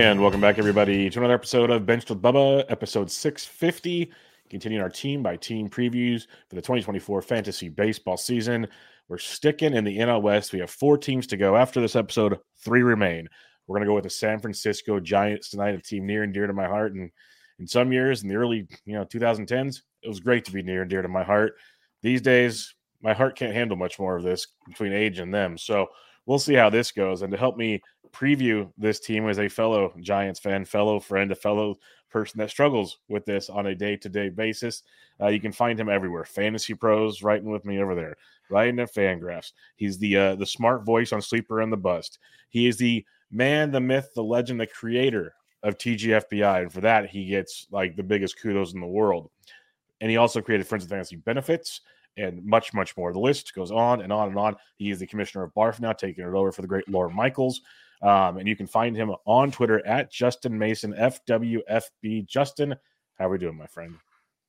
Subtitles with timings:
[0.00, 4.10] And welcome back, everybody, to another episode of Benched with Bubba, episode 650.
[4.48, 8.66] Continuing our team by team previews for the 2024 fantasy baseball season.
[9.08, 10.54] We're sticking in the NL West.
[10.54, 11.54] We have four teams to go.
[11.54, 13.28] After this episode, three remain.
[13.66, 16.46] We're going to go with the San Francisco Giants tonight, a team near and dear
[16.46, 16.94] to my heart.
[16.94, 17.10] And
[17.58, 20.80] in some years, in the early you know 2010s, it was great to be near
[20.80, 21.56] and dear to my heart.
[22.00, 25.58] These days, my heart can't handle much more of this between age and them.
[25.58, 25.88] So
[26.24, 27.20] we'll see how this goes.
[27.20, 27.82] And to help me
[28.12, 31.78] preview this team as a fellow Giants fan, fellow friend, a fellow
[32.10, 34.82] person that struggles with this on a day to day basis.
[35.20, 36.24] Uh, you can find him everywhere.
[36.24, 38.16] Fantasy Pros writing with me over there,
[38.50, 39.52] writing at Fangraphs.
[39.76, 42.18] He's the uh, the smart voice on Sleeper and the Bust.
[42.48, 47.10] He is the man, the myth, the legend, the creator of TGFBI, and for that
[47.10, 49.30] he gets like the biggest kudos in the world.
[50.00, 51.82] And he also created Friends of Fantasy Benefits
[52.16, 53.12] and much, much more.
[53.12, 54.56] The list goes on and on and on.
[54.76, 57.60] He is the commissioner of BARF now, taking it over for the great Lorne Michaels.
[58.02, 62.26] Um, and you can find him on Twitter at Justin Mason, FWFB.
[62.26, 62.74] Justin,
[63.18, 63.96] how are we doing, my friend?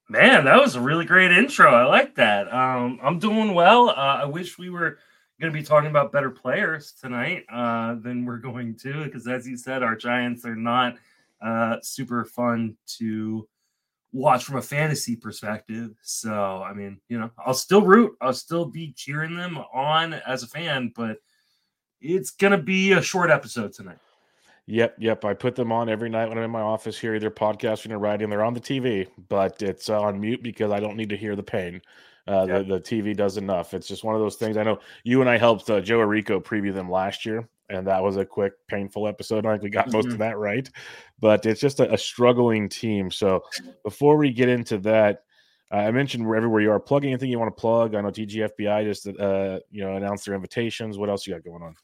[0.09, 1.73] Man, that was a really great intro.
[1.73, 2.51] I like that.
[2.53, 3.89] Um, I'm doing well.
[3.89, 4.99] Uh, I wish we were
[5.39, 9.47] going to be talking about better players tonight uh, than we're going to, because as
[9.47, 10.95] you said, our Giants are not
[11.41, 13.47] uh, super fun to
[14.13, 15.91] watch from a fantasy perspective.
[16.01, 20.43] So, I mean, you know, I'll still root, I'll still be cheering them on as
[20.43, 21.17] a fan, but
[22.01, 23.99] it's going to be a short episode tonight.
[24.67, 25.25] Yep, yep.
[25.25, 27.99] I put them on every night when I'm in my office here, either podcasting or
[27.99, 28.29] writing.
[28.29, 31.43] They're on the TV, but it's on mute because I don't need to hear the
[31.43, 31.81] pain.
[32.27, 32.67] Uh, yep.
[32.67, 33.73] the, the TV does enough.
[33.73, 34.55] It's just one of those things.
[34.55, 38.01] I know you and I helped uh, Joe Orrico preview them last year, and that
[38.01, 39.45] was a quick, painful episode.
[39.45, 39.97] I think we got mm-hmm.
[39.97, 40.21] most of mm-hmm.
[40.21, 40.69] that right,
[41.19, 43.09] but it's just a, a, struggling team.
[43.09, 43.43] So
[43.83, 45.23] before we get into that,
[45.71, 46.79] uh, I mentioned where everywhere you are.
[46.79, 47.95] Plug anything you want to plug.
[47.95, 50.97] I know TGFBI just uh, you know announced their invitations.
[50.97, 51.75] What else you got going on?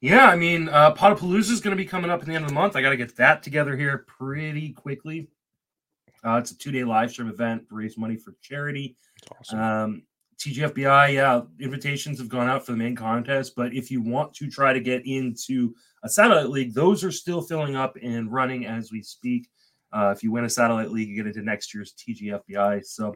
[0.00, 2.48] Yeah, I mean, uh, Potapalooza is going to be coming up at the end of
[2.48, 2.74] the month.
[2.74, 5.28] I got to get that together here pretty quickly.
[6.24, 8.96] Uh, it's a two day live stream event to raise money for charity.
[9.38, 9.60] Awesome.
[9.60, 10.02] Um,
[10.38, 13.54] TGFBI, yeah, invitations have gone out for the main contest.
[13.54, 17.42] But if you want to try to get into a satellite league, those are still
[17.42, 19.50] filling up and running as we speak.
[19.92, 22.86] Uh, if you win a satellite league, you get into next year's TGFBI.
[22.86, 23.14] So,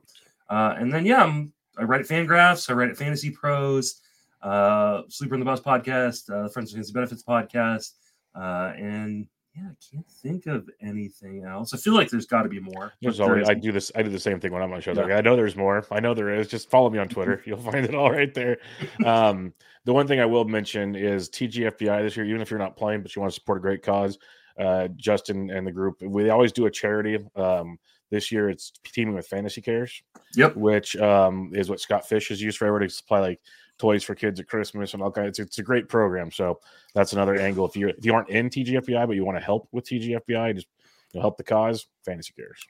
[0.51, 4.03] uh, and then, yeah, I'm, I write at Fangraphs, I write at Fantasy Pros
[4.45, 7.93] uh, Sleeper and the Bust podcast, uh, Friends of Fantasy Benefits podcast,
[8.35, 11.73] uh, and yeah, I can't think of anything else.
[11.73, 12.93] I feel like there's got to be more.
[13.01, 13.49] There's always.
[13.49, 13.93] I do this.
[13.95, 14.97] I do the same thing when I'm on shows.
[14.97, 15.05] Yeah.
[15.05, 15.85] Like, I know there's more.
[15.93, 16.49] I know there is.
[16.49, 17.41] Just follow me on Twitter.
[17.47, 18.59] You'll find it all right there.
[19.05, 19.55] Um,
[19.85, 22.27] the one thing I will mention is TGFBI this year.
[22.27, 24.19] Even if you're not playing, but you want to support a great cause,
[24.59, 27.19] uh, Justin and the group, we always do a charity.
[27.37, 27.79] Um,
[28.11, 30.03] this year, it's teaming with Fantasy Cares.
[30.37, 30.57] Yep.
[30.57, 33.41] Which um, is what Scott Fish has used forever to supply like
[33.79, 35.39] toys for kids at Christmas and all kinds.
[35.39, 36.31] It's, it's a great program.
[36.31, 36.61] So
[36.95, 37.67] that's another angle.
[37.67, 40.67] If you if you aren't in TGFBI but you want to help with TGFBI, just
[41.13, 41.87] you know, help the cause.
[42.05, 42.61] Fantasy cares.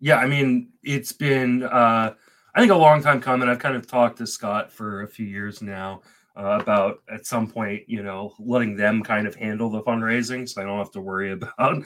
[0.00, 2.14] Yeah, I mean it's been uh,
[2.54, 3.48] I think a long time coming.
[3.48, 6.02] I've kind of talked to Scott for a few years now.
[6.34, 10.62] Uh, about at some point, you know, letting them kind of handle the fundraising, so
[10.62, 11.52] I don't have to worry about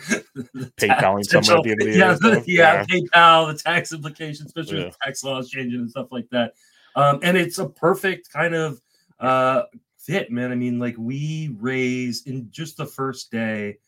[0.79, 2.43] PayPaling someone at the end of the yeah, year.
[2.47, 4.85] yeah, yeah, PayPal, the tax implications, especially yeah.
[4.85, 6.53] with tax laws changing and stuff like that.
[6.97, 8.81] Um, and it's a perfect kind of
[9.21, 9.65] uh,
[9.99, 10.51] fit, man.
[10.51, 13.79] I mean, like we raised in just the first day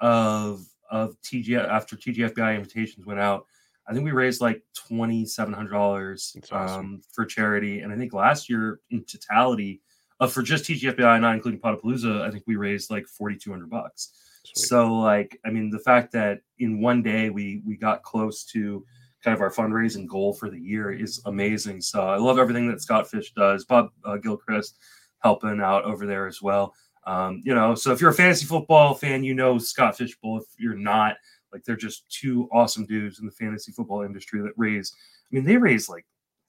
[0.00, 3.46] of of TG after TGFBI invitations went out.
[3.88, 6.80] I think we raised like twenty seven hundred dollars awesome.
[6.80, 9.80] um, for charity, and I think last year in totality,
[10.20, 13.70] uh, for just TGFBI, not including Potapalooza, I think we raised like forty two hundred
[13.70, 14.12] bucks.
[14.54, 18.84] So, like, I mean, the fact that in one day we we got close to
[19.22, 21.80] kind of our fundraising goal for the year is amazing.
[21.80, 23.64] So I love everything that Scott Fish does.
[23.64, 24.78] Bob uh, Gilchrist
[25.20, 26.74] helping out over there as well.
[27.06, 30.38] Um, you know, so if you're a fantasy football fan, you know Scott Fishbowl.
[30.38, 31.16] If you're not,
[31.52, 34.94] like they're just two awesome dudes in the fantasy football industry that raise.
[35.30, 36.04] I mean, they raise like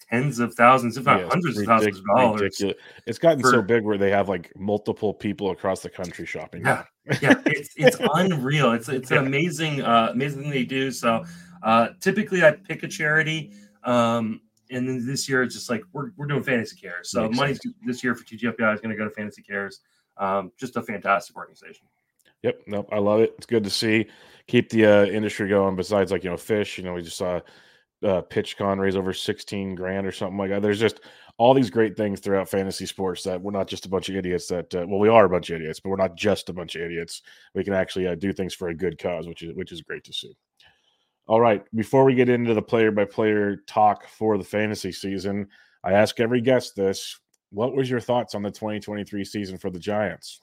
[0.09, 2.41] tens of thousands, if not yeah, hundreds of thousands of dollars.
[2.41, 2.75] Ridiculous.
[3.05, 6.63] It's gotten for, so big where they have like multiple people across the country shopping.
[6.65, 6.83] Yeah,
[7.21, 8.73] yeah, it's it's unreal.
[8.73, 9.19] It's it's yeah.
[9.19, 10.91] amazing uh, amazing thing they do.
[10.91, 11.23] So
[11.63, 13.51] uh, typically, I pick a charity,
[13.83, 14.41] um,
[14.71, 17.11] and then this year it's just like we're, we're doing Fantasy Cares.
[17.11, 19.81] So money this year for TGFBI is going to go to Fantasy Cares.
[20.17, 21.87] Um, just a fantastic organization.
[22.43, 23.33] Yep, nope, I love it.
[23.37, 24.07] It's good to see.
[24.47, 25.75] Keep the uh, industry going.
[25.75, 26.77] Besides, like you know, fish.
[26.77, 27.41] You know, we just saw
[28.03, 30.61] uh, PitchCon raise over sixteen grand or something like that.
[30.61, 31.01] There's just
[31.37, 34.47] all these great things throughout fantasy sports that we're not just a bunch of idiots.
[34.47, 36.75] That uh, well, we are a bunch of idiots, but we're not just a bunch
[36.75, 37.21] of idiots.
[37.53, 40.03] We can actually uh, do things for a good cause, which is which is great
[40.05, 40.35] to see.
[41.29, 41.63] All right.
[41.75, 45.47] Before we get into the player by player talk for the fantasy season,
[45.83, 47.19] I ask every guest this.
[47.51, 50.41] What was your thoughts on the 2023 season for the Giants?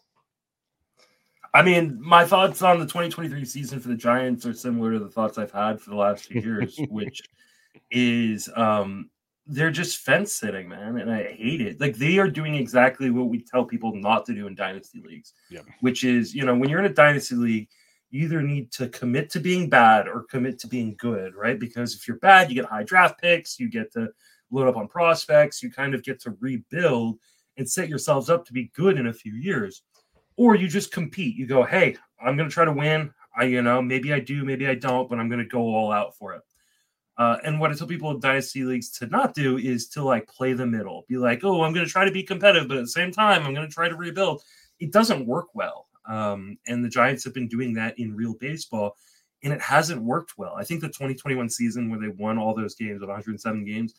[1.52, 5.08] I mean, my thoughts on the 2023 season for the Giants are similar to the
[5.08, 7.20] thoughts I've had for the last few years, which
[7.90, 9.10] is um
[9.48, 11.80] they're just fence sitting, man, and I hate it.
[11.80, 15.32] Like they are doing exactly what we tell people not to do in dynasty leagues,
[15.50, 15.62] yeah.
[15.80, 17.68] which is, you know, when you're in a dynasty league,
[18.16, 21.60] you either need to commit to being bad or commit to being good, right?
[21.60, 24.08] Because if you're bad, you get high draft picks, you get to
[24.50, 27.18] load up on prospects, you kind of get to rebuild
[27.58, 29.82] and set yourselves up to be good in a few years.
[30.36, 31.36] Or you just compete.
[31.36, 33.12] You go, hey, I'm going to try to win.
[33.36, 35.92] I, you know, maybe I do, maybe I don't, but I'm going to go all
[35.92, 36.42] out for it.
[37.18, 40.26] Uh, and what I tell people in dynasty leagues to not do is to like
[40.26, 42.84] play the middle, be like, oh, I'm going to try to be competitive, but at
[42.84, 44.42] the same time, I'm going to try to rebuild.
[44.80, 45.86] It doesn't work well.
[46.06, 48.96] Um, and the Giants have been doing that in real baseball,
[49.42, 50.54] and it hasn't worked well.
[50.56, 53.94] I think the 2021 season where they won all those games, of 107 games,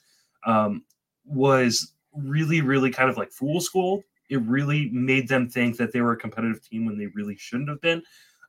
[0.46, 0.84] um,
[1.26, 4.04] was really, really kind of like fool's gold.
[4.30, 7.70] It really made them think that they were a competitive team when they really shouldn't
[7.70, 8.04] have been.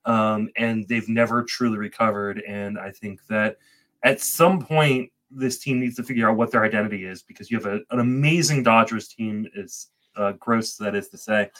[0.05, 2.43] Um, and they've never truly recovered.
[2.47, 3.59] And I think that
[4.03, 7.59] at some point, this team needs to figure out what their identity is because you
[7.59, 11.51] have a, an amazing Dodgers team, as uh, gross that is to say.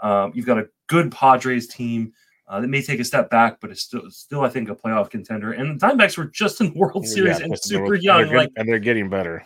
[0.00, 2.12] Um, you've got a good Padres team
[2.48, 5.10] uh, that may take a step back, but it's still, still I think, a playoff
[5.10, 5.52] contender.
[5.52, 8.78] And the Diamondbacks were just in World Series and super young, and like, and they're
[8.78, 9.44] getting better.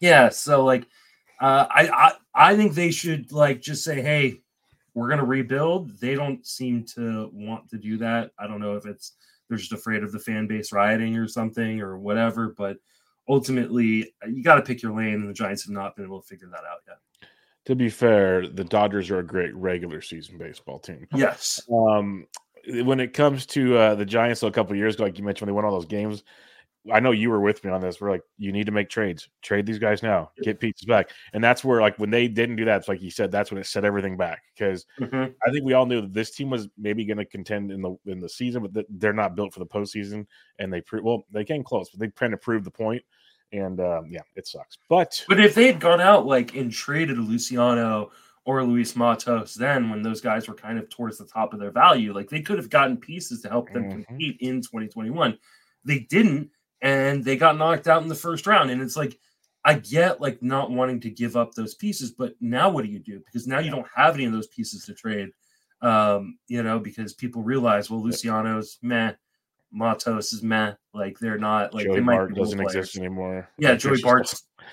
[0.00, 0.86] Yeah, so like,
[1.40, 2.12] uh, I, I
[2.50, 4.40] I think they should like just say, hey,
[4.94, 5.98] we're gonna rebuild.
[6.00, 8.32] They don't seem to want to do that.
[8.38, 9.12] I don't know if it's
[9.48, 12.78] they're just afraid of the fan base rioting or something or whatever, but
[13.28, 16.26] ultimately you got to pick your lane, and the Giants have not been able to
[16.26, 17.28] figure that out yet.
[17.66, 21.06] To be fair, the Dodgers are a great regular season baseball team.
[21.14, 21.62] Yes.
[21.72, 22.26] Um,
[22.66, 25.46] when it comes to uh, the Giants, so a couple years ago, like you mentioned,
[25.46, 26.24] when they won all those games,
[26.92, 28.00] I know you were with me on this.
[28.00, 31.42] We're like, you need to make trades, trade these guys now, get pieces back, and
[31.42, 33.66] that's where like when they didn't do that, it's like you said, that's when it
[33.66, 35.32] set everything back because mm-hmm.
[35.46, 37.96] I think we all knew that this team was maybe going to contend in the
[38.06, 40.26] in the season, but they're not built for the postseason,
[40.58, 43.02] and they pre- well they came close, but they kind of proved the point,
[43.54, 44.78] and um, yeah, it sucks.
[44.88, 48.10] But but if they had gone out like and traded Luciano
[48.44, 51.70] or Luis Matos, then when those guys were kind of towards the top of their
[51.70, 54.02] value, like they could have gotten pieces to help them mm-hmm.
[54.02, 55.38] compete in 2021.
[55.84, 56.50] They didn't
[56.82, 58.70] and they got knocked out in the first round.
[58.70, 59.18] And it's like,
[59.64, 62.98] I get like not wanting to give up those pieces, but now what do you
[62.98, 63.22] do?
[63.24, 65.30] Because now you don't have any of those pieces to trade.
[65.80, 69.12] Um, you know, because people realize, well, Luciano's meh,
[69.74, 70.74] Matos is meh.
[70.92, 72.74] Like they're not like Joey they might Bart doesn't players.
[72.74, 73.48] exist anymore.
[73.58, 74.32] Yeah, like, Joey Bart,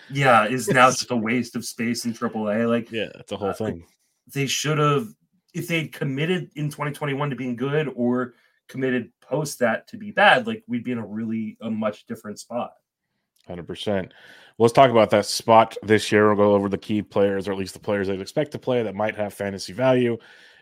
[0.09, 2.69] yeah, is now just a waste of space in AAA.
[2.69, 3.85] Like, yeah, it's a whole uh, thing.
[4.33, 5.07] They should have,
[5.53, 8.35] if they'd committed in 2021 to being good, or
[8.67, 12.39] committed post that to be bad, like we'd be in a really a much different
[12.39, 12.73] spot.
[13.47, 14.13] Hundred percent.
[14.57, 16.27] Well, let's talk about that spot this year.
[16.27, 18.83] We'll go over the key players, or at least the players they'd expect to play
[18.83, 20.17] that might have fantasy value.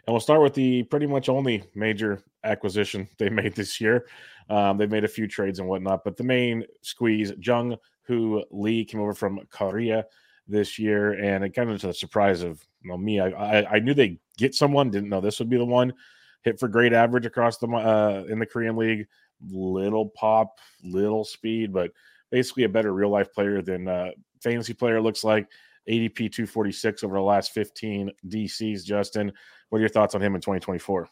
[0.09, 4.07] And we'll start with the pretty much only major acquisition they made this year.
[4.49, 8.85] Um, they've made a few trades and whatnot, but the main squeeze, Jung Hoo Lee,
[8.85, 10.07] came over from Korea
[10.47, 13.19] this year, and it kind of to the surprise of you know, me.
[13.19, 13.27] I,
[13.59, 15.93] I, I knew they get someone, didn't know this would be the one
[16.41, 19.05] hit for great average across the uh, in the Korean League.
[19.47, 21.91] Little pop, little speed, but
[22.31, 24.09] basically a better real life player than uh,
[24.41, 25.47] fantasy player looks like.
[25.87, 28.83] ADP 246 over the last 15 DCs.
[28.83, 29.31] Justin,
[29.69, 31.09] what are your thoughts on him in 2024?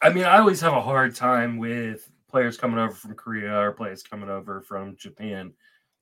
[0.00, 3.72] I mean, I always have a hard time with players coming over from Korea or
[3.72, 5.52] players coming over from Japan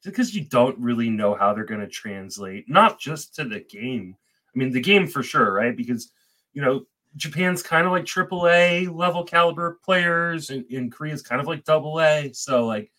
[0.05, 4.17] because you don't really know how they're going to translate, not just to the game.
[4.55, 5.77] I mean, the game for sure, right?
[5.77, 6.11] Because,
[6.53, 11.47] you know, Japan's kind of like AAA level caliber players, and, and Korea's kind of
[11.47, 12.31] like double A.
[12.33, 12.91] So like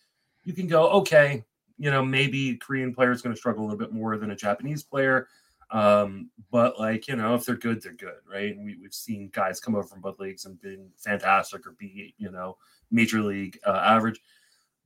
[0.44, 1.44] you can go, okay,
[1.78, 4.36] you know, maybe Korean player is going to struggle a little bit more than a
[4.36, 5.28] Japanese player.
[5.70, 8.54] Um, but like, you know, if they're good, they're good, right?
[8.54, 12.14] And we, we've seen guys come over from both leagues and been fantastic or be,
[12.18, 12.56] you know,
[12.90, 14.20] major league uh, average.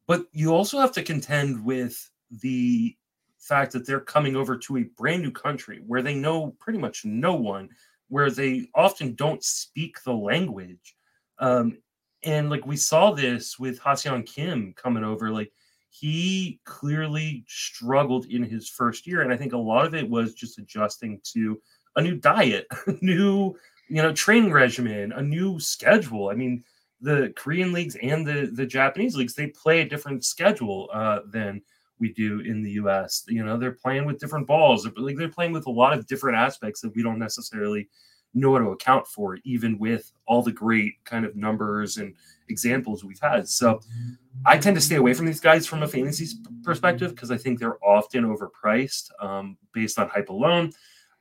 [0.06, 2.96] But you also have to contend with the
[3.38, 7.04] fact that they're coming over to a brand new country where they know pretty much
[7.04, 7.68] no one
[8.08, 10.96] where they often don't speak the language.
[11.38, 11.78] Um,
[12.24, 15.52] and like we saw this with Ha-Seong Kim coming over, like
[15.90, 19.22] he clearly struggled in his first year.
[19.22, 21.60] And I think a lot of it was just adjusting to
[21.96, 23.56] a new diet, a new,
[23.88, 26.28] you know, training regimen, a new schedule.
[26.28, 26.62] I mean,
[27.00, 31.62] the Korean leagues and the, the Japanese leagues, they play a different schedule uh, than
[32.00, 33.24] we do in the US.
[33.28, 34.88] You know, they're playing with different balls.
[34.96, 37.88] Like they're playing with a lot of different aspects that we don't necessarily
[38.34, 42.14] know how to account for, even with all the great kind of numbers and
[42.48, 43.48] examples we've had.
[43.48, 43.80] So
[44.46, 47.58] I tend to stay away from these guys from a fantasy perspective because I think
[47.58, 50.72] they're often overpriced um, based on hype alone.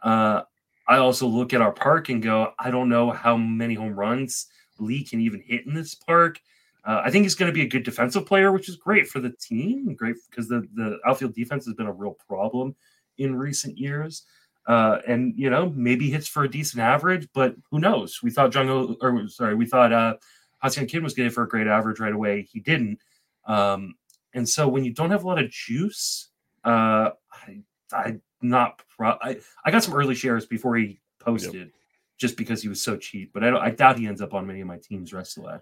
[0.04, 0.44] Uh,
[0.88, 4.48] I also look at our park and go, I don't know how many home runs
[4.80, 6.40] Lee can even hit in this park.
[6.86, 9.20] Uh, I think he's going to be a good defensive player, which is great for
[9.20, 9.94] the team.
[9.96, 12.76] Great because the the outfield defense has been a real problem
[13.18, 14.24] in recent years.
[14.68, 18.20] Uh, and you know maybe hits for a decent average, but who knows?
[18.22, 20.16] We thought Jungle, or sorry, we thought uh,
[20.60, 22.42] Ha-Seong Kim was getting for a great average right away.
[22.42, 23.00] He didn't.
[23.46, 23.96] Um,
[24.34, 26.30] and so when you don't have a lot of juice,
[26.66, 27.62] uh, I,
[27.94, 31.70] I not pro- I, I got some early shares before he posted, yep.
[32.18, 33.32] just because he was so cheap.
[33.34, 33.62] But I, don't.
[33.62, 35.58] I doubt he ends up on many of my teams rest of the way.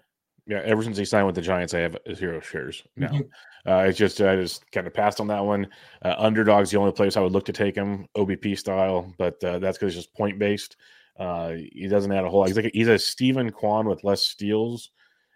[0.46, 3.08] Yeah, ever since he signed with the Giants, I have zero shares now.
[3.08, 3.70] Mm-hmm.
[3.70, 5.66] Uh, it's just I just kind of passed on that one.
[6.02, 9.58] Uh, underdog's the only place I would look to take him, OBP style, but uh,
[9.58, 10.76] that's because it's just point based.
[11.18, 12.44] Uh, he doesn't add a whole.
[12.44, 14.92] He's like he's a Steven Kwan with less steals,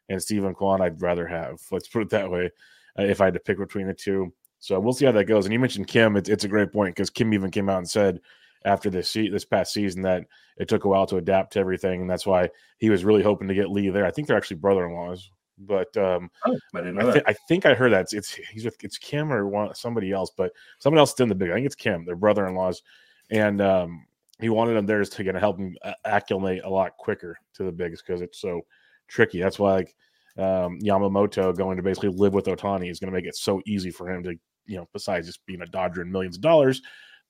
[0.09, 1.59] and Steven Kwan I'd rather have.
[1.73, 2.51] Let's put it that way.
[2.97, 5.45] Uh, if I had to pick between the two, so we'll see how that goes.
[5.45, 6.17] And you mentioned Kim.
[6.17, 8.21] It's, it's a great point because Kim even came out and said
[8.65, 10.25] after this this past season that
[10.59, 13.49] it took a while to adapt to everything, and that's why he was really hoping
[13.49, 14.05] to get Lee there.
[14.05, 17.93] I think they're actually brother-in-laws, but um, oh, I, I, th- I, think I heard
[17.93, 21.21] that it's, it's he's with it's Kim or one, somebody else, but someone else is
[21.21, 21.51] in the big.
[21.51, 22.05] I think it's Kim.
[22.05, 22.83] They're brother-in-laws,
[23.31, 24.07] and um,
[24.41, 28.21] he wanted them there to help him acclimate a lot quicker to the bigs because
[28.21, 28.63] it's so
[29.09, 29.41] tricky.
[29.41, 29.95] That's why like
[30.37, 33.91] um, Yamamoto going to basically live with Ohtani is going to make it so easy
[33.91, 34.37] for him to
[34.71, 36.81] you know, besides just being a Dodger and millions of dollars,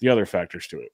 [0.01, 0.93] the other factors to it.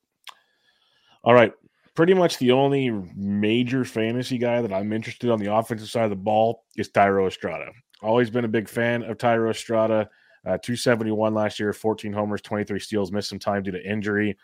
[1.26, 1.52] All right.
[1.96, 6.10] Pretty much the only major fantasy guy that I'm interested on the offensive side of
[6.10, 7.72] the ball is Thairo Estrada.
[8.00, 10.08] Always been a big fan of Thairo Estrada.
[10.44, 14.36] Uh, 271 last year, 14 homers, 23 steals, missed some time due to injury.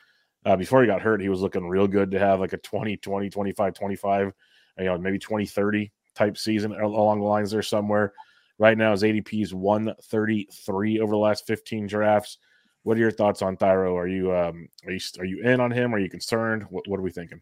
[0.45, 2.97] Uh, before he got hurt, he was looking real good to have like a 20,
[2.97, 4.33] 20, 25, 25,
[4.79, 8.13] you know, maybe 20, 30 type season along the lines there somewhere.
[8.59, 12.39] Right now, his ADP is 133 over the last 15 drafts.
[12.83, 13.95] What are your thoughts on Thairo?
[13.97, 15.95] Are you um are you are you in on him?
[15.95, 16.65] Are you concerned?
[16.71, 17.41] What what are we thinking?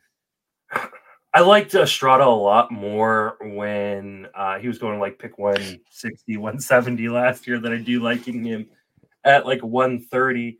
[1.33, 6.37] I liked Estrada a lot more when uh, he was going to like pick 160,
[6.37, 8.67] 170 last year than I do liking him
[9.23, 10.59] at like 130.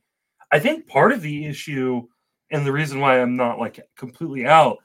[0.53, 2.07] I think part of the issue
[2.53, 4.79] and the reason why I'm not like completely out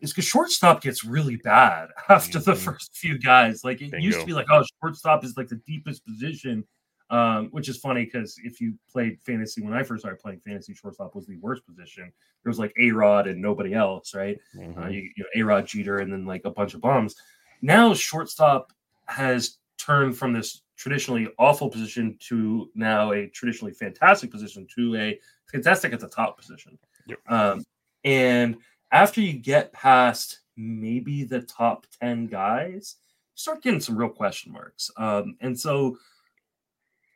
[0.00, 2.50] is because shortstop gets really bad after mm-hmm.
[2.50, 3.64] the first few guys.
[3.64, 4.04] Like it Bingo.
[4.06, 6.64] used to be like, oh, shortstop is like the deepest position,
[7.10, 10.74] um, which is funny because if you played fantasy when I first started playing fantasy,
[10.74, 12.04] shortstop was the worst position.
[12.42, 14.38] There was like A Rod and nobody else, right?
[14.54, 14.82] Uh, mm-hmm.
[14.82, 17.14] Uh, you, you know, A Rod Jeter and then like a bunch of bombs.
[17.62, 18.72] Now shortstop
[19.06, 25.18] has turned from this traditionally awful position to now a traditionally fantastic position to a
[25.50, 26.78] fantastic at the top position.
[27.06, 27.18] Yep.
[27.28, 27.64] Um,
[28.04, 28.56] and
[28.92, 32.96] after you get past maybe the top 10 guys,
[33.34, 34.90] you start getting some real question marks.
[34.96, 35.98] Um, and so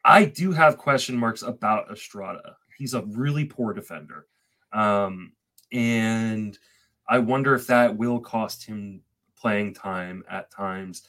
[0.04, 2.57] I do have question marks about Estrada.
[2.78, 4.26] He's a really poor defender.
[4.73, 5.33] Um,
[5.73, 6.59] and
[7.09, 9.02] I wonder if that will cost him
[9.37, 11.02] playing time at times.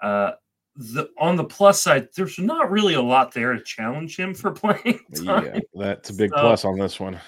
[0.00, 0.32] Uh,
[0.76, 4.50] the on the plus side, there's not really a lot there to challenge him for
[4.52, 5.00] playing.
[5.24, 5.46] Time.
[5.46, 7.18] Yeah, that's a big so, plus on this one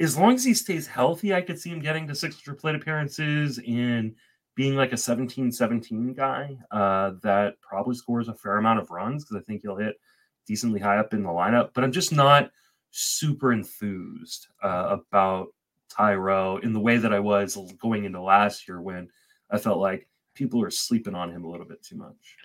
[0.00, 3.58] as long as he stays healthy, I could see him getting to 600 plate appearances
[3.66, 4.14] and
[4.54, 9.24] being like a 17 17 guy uh, that probably scores a fair amount of runs
[9.24, 9.96] because I think he'll hit
[10.48, 11.70] decently high up in the lineup.
[11.74, 12.50] But I'm just not
[12.90, 15.48] super enthused uh, about
[15.96, 19.08] Thairo in the way that I was going into last year when
[19.50, 22.36] I felt like people are sleeping on him a little bit too much.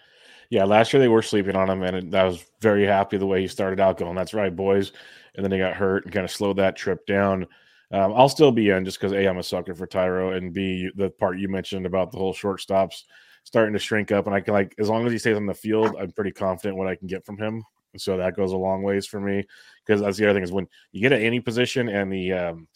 [0.51, 3.41] Yeah, last year they were sleeping on him, and I was very happy the way
[3.41, 4.13] he started out going.
[4.13, 4.91] That's right, boys
[5.35, 7.47] and then he got hurt and kind of slowed that trip down.
[7.91, 10.89] Um, I'll still be in just because a I'm a sucker for Thairo, and b
[10.95, 13.03] the part you mentioned about the whole shortstops
[13.43, 15.53] starting to shrink up, and I can like as long as he stays on the
[15.53, 17.63] field, I'm pretty confident what I can get from him.
[17.97, 19.45] So that goes a long ways for me
[19.85, 22.67] because that's the other thing is when you get at any position and the um,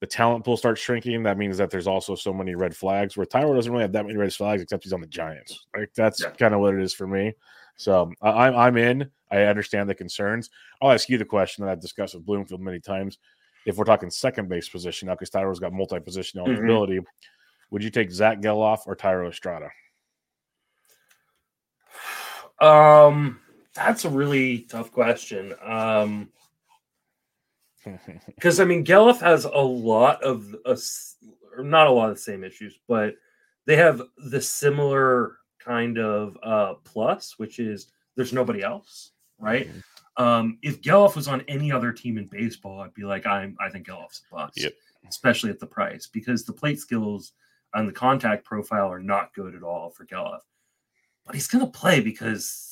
[0.00, 3.16] the talent pool starts shrinking, that means that there's also so many red flags.
[3.16, 5.66] Where Thairo doesn't really have that many red flags, except he's on the Giants.
[5.76, 6.30] Like that's yeah.
[6.30, 7.34] kind of what it is for me.
[7.76, 9.10] So I, I'm in.
[9.30, 10.50] I understand the concerns.
[10.82, 13.18] I'll ask you the question that I've discussed with Bloomfield many times.
[13.66, 16.50] If we're talking second base position now, because Thairo's got multi position mm-hmm.
[16.50, 17.04] eligibility, mm-hmm.
[17.70, 19.70] would you take Zach Gelof or Thairo Estrada?
[22.60, 23.40] Um,
[23.86, 25.54] that's a really tough question.
[25.62, 26.28] Um,
[28.26, 30.78] because I mean, Gelof has a lot of a,
[31.62, 33.14] not a lot of the same issues, but
[33.66, 39.68] they have the similar kind of uh, plus, which is there's nobody else, right?
[39.68, 40.22] Mm-hmm.
[40.22, 43.70] Um, if Gelof was on any other team in baseball, I'd be like, I'm I
[43.70, 44.74] think Gelof's a bust, yep.
[45.08, 47.32] especially at the price because the plate skills
[47.72, 50.40] and the contact profile are not good at all for Gelof.
[51.24, 52.69] But he's gonna play because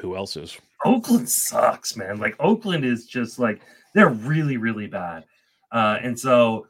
[0.00, 0.56] who else is?
[0.84, 2.18] Oakland sucks, man.
[2.18, 3.60] Like Oakland is just like
[3.94, 5.24] they're really, really bad.
[5.72, 6.66] Uh, and so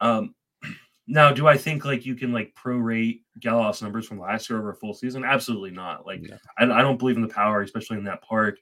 [0.00, 0.34] um,
[1.12, 4.70] Now, do I think like you can like prorate Gelof's numbers from last year over
[4.70, 5.24] a full season?
[5.24, 6.06] Absolutely not.
[6.06, 6.36] Like no.
[6.56, 8.58] I, I, don't believe in the power, especially in that park.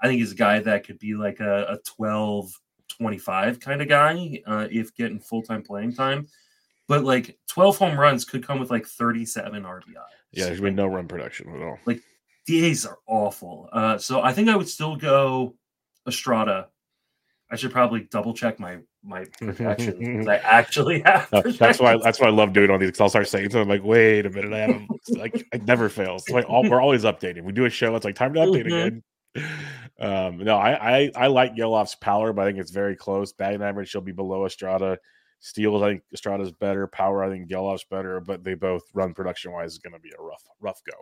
[0.00, 2.50] I think he's a guy that could be like a, a 12,
[2.88, 6.26] 25 kind of guy uh, if getting full time playing time.
[6.88, 9.82] But like 12 home runs could come with like 37 RBI.
[10.32, 11.78] Yeah, there's been no run production at all.
[11.84, 12.00] Like
[12.46, 13.68] DAs are awful.
[13.72, 15.54] Uh, so I think I would still go
[16.06, 16.68] Estrada.
[17.50, 21.28] I should probably double check my my projections I actually have.
[21.58, 23.84] that's why that's why I love doing all these because I'll start saying something like,
[23.84, 27.44] "Wait a minute, I haven't like it never fails." Like all, we're always updating.
[27.44, 28.76] We do a show, it's like time to update mm-hmm.
[28.76, 29.02] again.
[29.98, 33.32] Um, no, I, I I like Gelof's power, but I think it's very close.
[33.32, 34.98] Batting average, she'll be below Estrada.
[35.40, 36.86] Steals, I think Estrada's better.
[36.86, 40.12] Power, I think Gelof's better, but they both run production wise is going to be
[40.18, 40.94] a rough rough go,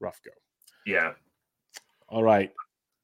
[0.00, 0.32] rough go.
[0.86, 1.12] Yeah.
[2.08, 2.50] All right.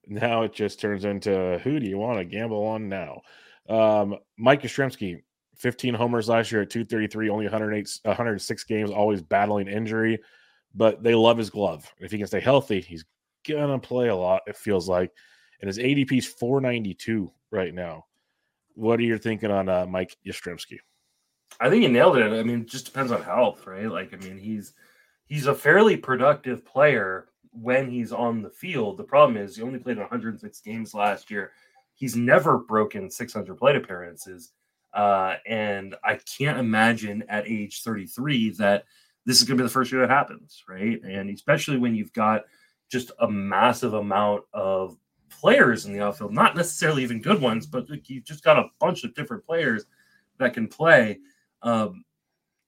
[0.06, 3.22] Now it just turns into who do you want to gamble on now?
[3.68, 5.22] Um, Mike Yastrzemski,
[5.56, 10.18] 15 homers last year at 233, only 108, 106 games, always battling injury,
[10.74, 11.92] but they love his glove.
[11.98, 13.04] If he can stay healthy, he's
[13.46, 14.42] gonna play a lot.
[14.46, 15.10] It feels like,
[15.60, 18.06] and his ADP is 492 right now.
[18.74, 20.78] What are you thinking on uh, Mike Yastrzemski?
[21.60, 22.32] I think he nailed it.
[22.32, 23.90] I mean, it just depends on health, right?
[23.90, 24.74] Like, I mean, he's
[25.26, 28.96] he's a fairly productive player when he's on the field.
[28.96, 31.52] The problem is he only played 106 games last year.
[31.94, 34.52] He's never broken 600 plate appearances.
[34.94, 38.84] Uh, and I can't imagine at age 33 that
[39.26, 41.00] this is going to be the first year that happens, right?
[41.02, 42.44] And especially when you've got
[42.88, 44.96] just a massive amount of
[45.28, 49.04] players in the outfield, not necessarily even good ones, but you've just got a bunch
[49.04, 49.84] of different players
[50.38, 51.18] that can play.
[51.62, 52.04] Um,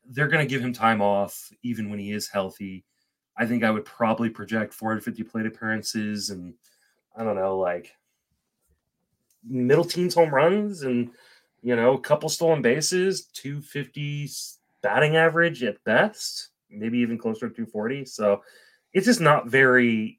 [0.04, 2.84] they're going to give him time off even when he is healthy.
[3.36, 6.54] I think I would probably project 450 plate appearances and
[7.16, 7.94] I don't know, like
[9.48, 11.10] middle teens home runs and
[11.62, 14.30] you know, a couple stolen bases, 250
[14.82, 18.06] batting average at best, maybe even closer to 240.
[18.06, 18.42] So
[18.92, 20.18] it's just not very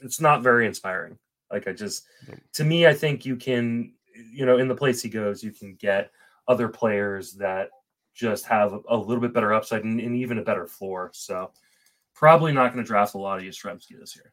[0.00, 1.18] it's not very inspiring.
[1.50, 2.06] Like I just
[2.54, 3.94] to me, I think you can,
[4.32, 6.10] you know, in the place he goes, you can get
[6.46, 7.70] other players that
[8.14, 11.10] just have a little bit better upside and, and even a better floor.
[11.14, 11.52] So
[12.18, 14.32] probably not going to draft a lot of Yastrzemski this year.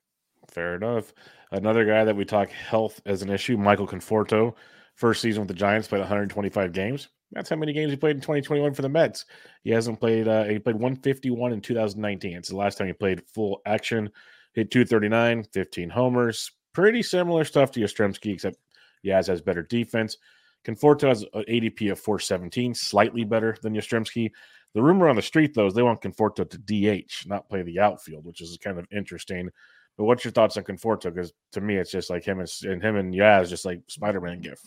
[0.49, 1.13] Fair enough.
[1.51, 4.55] Another guy that we talk health as an issue, Michael Conforto.
[4.95, 7.09] First season with the Giants, played 125 games.
[7.31, 9.25] That's how many games he played in 2021 for the Mets.
[9.63, 10.27] He hasn't played.
[10.27, 12.37] Uh, he played 151 in 2019.
[12.37, 14.09] It's the last time he played full action.
[14.53, 16.51] Hit 239, 15 homers.
[16.73, 18.57] Pretty similar stuff to Yastrzemski, except
[19.05, 20.17] Yaz has better defense.
[20.65, 24.31] Conforto has an ADP of 417, slightly better than Yastrzemski.
[24.75, 27.79] The rumor on the street, though, is they want Conforto to DH, not play the
[27.79, 29.49] outfield, which is kind of interesting.
[29.97, 31.03] But what's your thoughts on Conforto?
[31.13, 34.19] Because to me, it's just like him and, and him and Yaz, just like Spider
[34.19, 34.59] Man gif.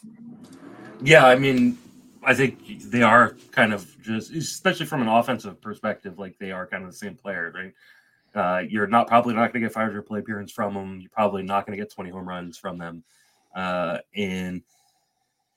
[1.02, 1.76] Yeah, I mean,
[2.24, 6.66] I think they are kind of just, especially from an offensive perspective, like they are
[6.66, 7.74] kind of the same player, right?
[8.34, 11.00] Uh, you're not probably not going to get 500 play appearance from them.
[11.02, 13.04] You're probably not going to get 20 home runs from them.
[13.54, 14.62] Uh, and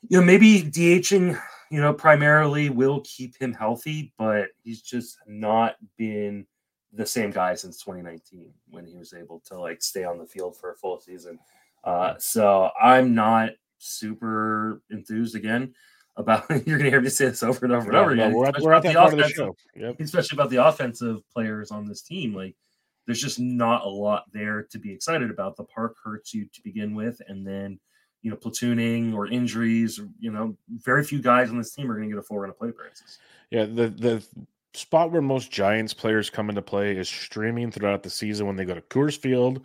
[0.10, 1.40] you know, maybe DHing
[1.72, 6.46] you know, primarily will keep him healthy, but he's just not been
[6.92, 10.58] the same guy since 2019 when he was able to like stay on the field
[10.58, 11.40] for a full season.
[11.86, 15.74] Uh, so I'm not super enthused again
[16.18, 18.34] about you're gonna hear me say this over and over and over again.
[18.34, 19.54] We're at, we're at that part of the.
[19.78, 20.02] Yep.
[20.02, 22.36] Especially about the offensive players on this team.
[22.36, 22.58] Like
[23.06, 25.56] there's just not a lot there to be excited about.
[25.56, 27.80] The park hurts you to begin with, and then
[28.22, 30.00] you know, platooning or injuries.
[30.20, 32.50] You know, very few guys on this team are going to get a full run
[32.50, 33.20] of play appearances.
[33.50, 34.26] Yeah, the the
[34.74, 38.66] spot where most Giants players come into play is streaming throughout the season when they
[38.66, 39.62] go to Coors Field,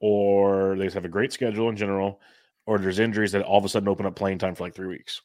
[0.00, 2.20] or they have a great schedule in general,
[2.66, 4.88] or there's injuries that all of a sudden open up playing time for like three
[4.88, 5.22] weeks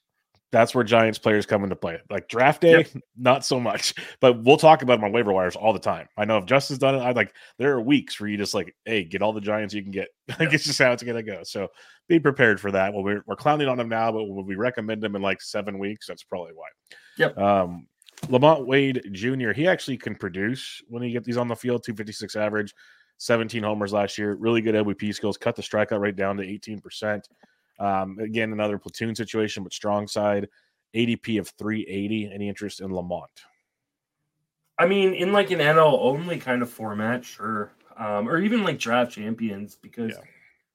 [0.52, 2.00] that's where Giants players come into play.
[2.10, 2.88] Like draft day, yep.
[3.18, 6.08] not so much, but we'll talk about them on waiver wires all the time.
[6.18, 8.74] I know if Justin's done it, I like there are weeks where you just like,
[8.86, 10.08] hey, get all the Giants you can get.
[10.40, 11.42] like it's just how it's gonna go.
[11.44, 11.68] So
[12.08, 12.94] be prepared for that.
[12.94, 15.80] Well, we're, we're clowning on them now, but when we recommend them in like seven
[15.80, 16.68] weeks, that's probably why.
[17.18, 17.38] Yep.
[17.38, 17.88] Um,
[18.28, 19.52] LaMonte Wade Jr.
[19.52, 21.84] He actually can produce when he gets these on the field.
[21.84, 22.74] Two fifty six average,
[23.18, 24.36] seventeen homers last year.
[24.36, 25.38] Really good OBP skills.
[25.38, 27.28] Cut the strikeout rate down to eighteen percent.
[27.80, 30.48] Um, again, another platoon situation, but strong side.
[30.96, 32.32] ADP of 380.
[32.34, 33.28] Any interest in LaMonte?
[34.80, 37.72] I mean, in like an NL only kind of format, sure.
[37.98, 40.22] Um, or even like draft champions, because yeah.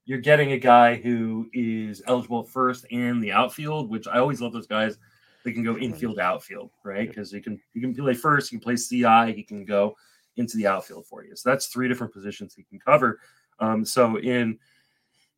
[0.04, 4.52] you're getting a guy who is eligible first and the outfield, which I always love
[4.52, 4.98] those guys.
[5.44, 7.08] They can go infield, outfield, right?
[7.08, 7.38] Because yeah.
[7.38, 9.96] he can you can play first, he can play CI, he can go
[10.36, 11.36] into the outfield for you.
[11.36, 13.20] So that's three different positions he can cover.
[13.58, 14.58] Um, so in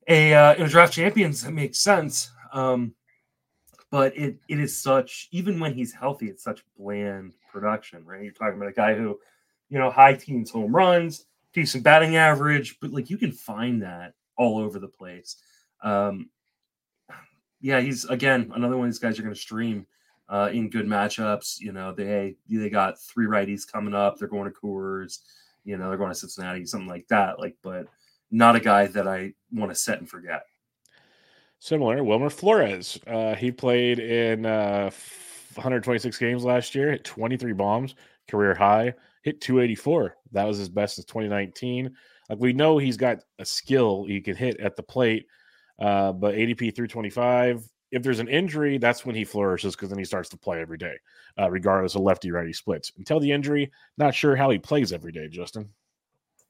[0.09, 2.31] a uh, draft champions that makes sense.
[2.53, 2.95] Um,
[3.91, 8.23] but it it is such even when he's healthy, it's such bland production, right?
[8.23, 9.19] You're talking about a guy who,
[9.69, 14.15] you know, high teens home runs, decent batting average, but like you can find that
[14.37, 15.37] all over the place.
[15.83, 16.29] Um,
[17.61, 19.87] yeah, he's again another one of these guys you're going to stream
[20.29, 21.61] uh, in good matchups.
[21.61, 24.19] You know, they they got three righties coming up.
[24.19, 25.21] They're going to Coors.
[25.65, 27.39] You know, they're going to Cincinnati, something like that.
[27.39, 27.87] Like, but
[28.35, 30.43] not a guy that I want to set and forget.
[31.61, 32.99] Similar, Wilmer Flores.
[33.07, 34.91] Uh, he played in uh,
[35.55, 37.95] 126 games last year, hit 23 bombs,
[38.29, 38.93] career high,
[39.23, 40.17] hit 284.
[40.33, 41.95] That was his best since 2019.
[42.29, 45.27] Like we know he's got a skill he can hit at the plate,
[45.79, 47.69] uh, but ADP 325.
[47.93, 50.79] If there's an injury, that's when he flourishes because then he starts to play every
[50.79, 50.97] day,
[51.39, 52.91] uh, regardless of lefty righty splits.
[52.99, 55.71] Until the injury, not sure how he plays every day, Justin.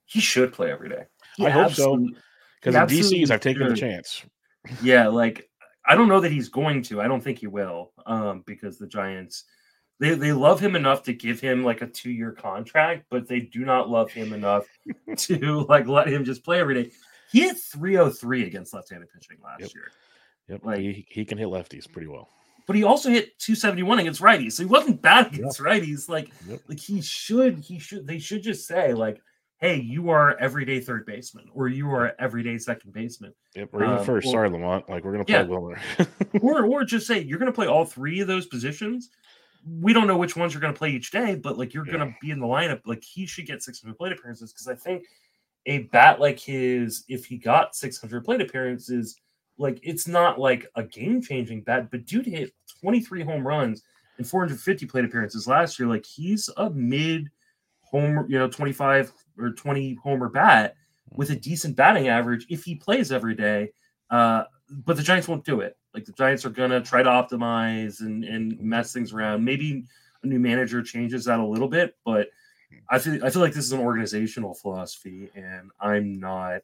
[0.07, 1.05] He should play every day.
[1.41, 2.09] I hope so.
[2.61, 4.25] Because in DCs, I've taken the chance
[4.83, 5.49] yeah, like
[5.87, 7.01] I don't know that he's going to.
[7.01, 9.45] I don't think he will, um, because the Giants
[10.01, 13.41] they they love him enough to give him like a two year contract, but they
[13.41, 14.67] do not love him enough
[15.17, 16.91] to like let him just play every day.
[17.31, 19.75] He hit 303 against left handed pitching last yep.
[19.75, 19.91] year.
[20.49, 22.29] Yep, like he, he can hit lefties pretty well.
[22.67, 25.69] But he also hit 271 against righties, so he wasn't bad against yep.
[25.69, 26.09] righties.
[26.09, 26.61] Like, yep.
[26.69, 29.21] like he should, he should, they should just say like,
[29.65, 33.33] hey, you are everyday third baseman or you are everyday second baseman.
[33.55, 34.27] Yep, or even um, first.
[34.27, 34.91] Or, Sorry, LaMonte.
[34.91, 35.43] Like we're gonna play yeah.
[35.45, 35.81] Wilmer.
[36.43, 39.09] or or just say you're gonna play all three of those positions.
[39.67, 41.93] We don't know which ones you're gonna play each day, but like you're yeah.
[41.93, 42.83] gonna be in the lineup.
[42.85, 45.07] Like he should get 600 plate appearances because I think
[45.65, 49.19] a bat like his, if he got 600 plate appearances,
[49.57, 53.83] like it's not like a game changing bat, but dude hit 23 home runs
[54.19, 55.89] and 450 plate appearances last year.
[55.89, 57.31] Like he's a mid
[57.95, 60.75] home, you know, 25 or 20 homer bat
[61.13, 63.71] with a decent batting average if he plays every day.
[64.11, 64.45] Uh,
[64.85, 65.77] but the Giants won't do it.
[65.95, 69.45] Like the Giants are gonna try to optimize and, and mess things around.
[69.45, 69.85] Maybe
[70.23, 72.29] a new manager changes that a little bit, but
[72.91, 76.63] I feel I feel like this is an organizational philosophy, and I'm not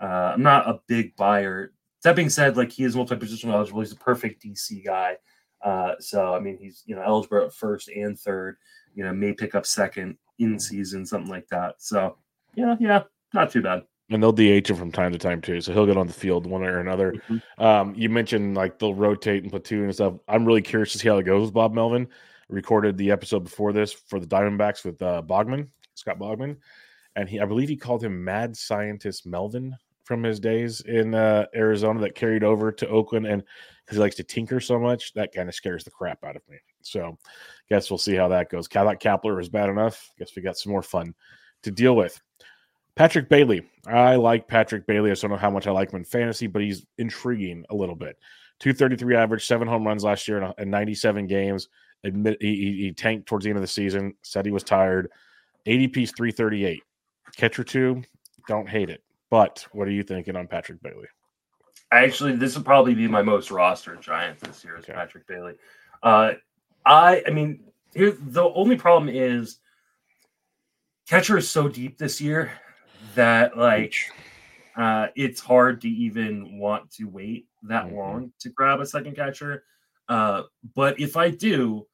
[0.00, 1.72] uh, I'm not a big buyer.
[2.04, 3.80] That being said, like he is multi-positional eligible.
[3.80, 5.16] He's a perfect DC guy.
[5.62, 8.56] Uh, so I mean, he's you know eligible at first and third.
[8.94, 11.76] You know, may pick up second in season, something like that.
[11.78, 12.16] So
[12.54, 13.84] yeah, yeah, not too bad.
[14.10, 16.46] And they'll DH him from time to time too, so he'll get on the field
[16.46, 17.12] one way or another.
[17.12, 17.62] Mm-hmm.
[17.62, 20.14] Um, you mentioned like they'll rotate and platoon and stuff.
[20.26, 21.46] I'm really curious to see how it goes.
[21.46, 22.08] With Bob Melvin
[22.48, 26.56] recorded the episode before this for the Diamondbacks with uh, Bogman, Scott Bogman,
[27.14, 31.46] and he, I believe he called him Mad Scientist Melvin from his days in uh,
[31.54, 33.44] Arizona that carried over to Oakland, and
[33.84, 36.42] because he likes to tinker so much, that kind of scares the crap out of
[36.48, 36.56] me.
[36.82, 37.18] So,
[37.68, 38.68] guess we'll see how that goes.
[38.68, 40.10] I thought Kapler was bad enough.
[40.18, 41.14] Guess we got some more fun
[41.62, 42.20] to deal with.
[42.94, 43.62] Patrick Bailey.
[43.86, 45.10] I like Patrick Bailey.
[45.10, 47.94] I don't know how much I like him in fantasy, but he's intriguing a little
[47.94, 48.18] bit.
[48.58, 51.68] 233 average, seven home runs last year in 97 games.
[52.04, 55.10] Admit he, he tanked towards the end of the season, said he was tired.
[55.66, 56.82] ADP's 338.
[57.36, 58.02] Catcher two,
[58.48, 59.02] don't hate it.
[59.30, 61.06] But what are you thinking on Patrick Bailey?
[61.92, 64.92] Actually, this will probably be my most roster Giant this year is okay.
[64.92, 65.54] Patrick Bailey.
[66.02, 66.32] Uh,
[66.90, 67.60] I I mean,
[67.94, 69.58] here the only problem is
[71.08, 72.52] catcher is so deep this year
[73.14, 73.94] that like
[74.76, 77.96] uh, it's hard to even want to wait that mm-hmm.
[77.96, 79.64] long to grab a second catcher.
[80.08, 80.42] Uh,
[80.74, 81.86] but if I do,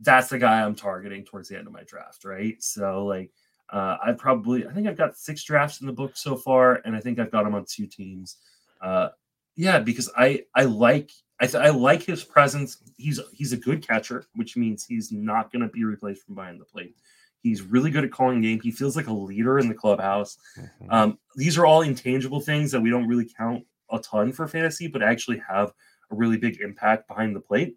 [0.00, 2.62] that's the guy I'm targeting towards the end of my draft, right?
[2.62, 3.32] So like
[3.70, 6.94] uh, I probably I think I've got six drafts in the book so far, and
[6.94, 8.36] I think I've got them on two teams.
[8.80, 9.08] Uh,
[9.56, 12.78] yeah, because I I like I, th- I like his presence.
[12.96, 16.60] He's he's a good catcher, which means he's not going to be replaced from behind
[16.60, 16.96] the plate.
[17.42, 18.60] He's really good at calling game.
[18.60, 20.38] He feels like a leader in the clubhouse.
[20.58, 20.90] Mm-hmm.
[20.90, 24.86] Um, these are all intangible things that we don't really count a ton for fantasy,
[24.86, 25.72] but actually have
[26.10, 27.76] a really big impact behind the plate.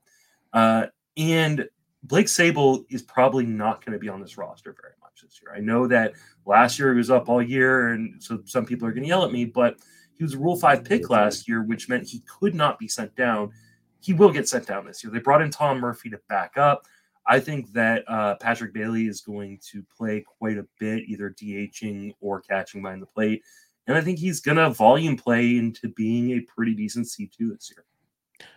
[0.54, 0.86] Uh,
[1.18, 1.68] and
[2.04, 5.54] Blake Sabol is probably not going to be on this roster very much this year.
[5.54, 6.14] I know that
[6.46, 9.26] last year he was up all year, and so some people are going to yell
[9.26, 9.78] at me, but
[10.18, 13.16] he was a Rule 5 pick last year, which meant he could not be sent
[13.16, 13.52] down.
[14.00, 15.12] He will get sent down this year.
[15.12, 16.86] They brought in Tom Murphy to back up.
[17.26, 22.14] I think that uh, Patrick Bailey is going to play quite a bit, either DHing
[22.22, 23.44] or catching behind the plate.
[23.86, 27.72] And I think he's going to volume play into being a pretty decent C2 this
[27.76, 27.86] year.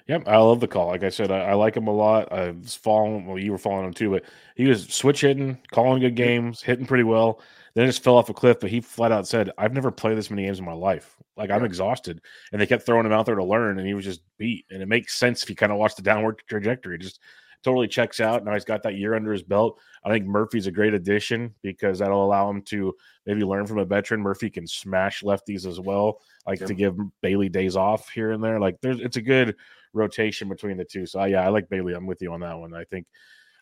[0.08, 0.88] Yep, I love the call.
[0.88, 2.32] Like I said, I, I, like him a lot.
[2.32, 4.24] I was following, well, you were following him too, but
[4.56, 7.40] he was switch hitting, calling good games, hitting pretty well.
[7.74, 10.30] Then just fell off a cliff, but he flat out said, I've never played this
[10.30, 11.16] many games in my life.
[11.36, 12.20] Like I'm exhausted.
[12.52, 14.66] And they kept throwing him out there to learn, and he was just beat.
[14.70, 16.98] And it makes sense if you kind of watch the downward trajectory.
[16.98, 17.20] Just
[17.62, 18.44] totally checks out.
[18.44, 19.78] Now he's got that year under his belt.
[20.04, 22.94] I think Murphy's a great addition because that'll allow him to
[23.26, 24.20] maybe learn from a veteran.
[24.20, 26.66] Murphy can smash lefties as well, like yeah.
[26.66, 28.58] to give Bailey days off here and there.
[28.58, 29.56] Like there's it's a good
[29.92, 31.06] rotation between the two.
[31.06, 31.94] So yeah, I like Bailey.
[31.94, 32.74] I'm with you on that one.
[32.74, 33.06] I think,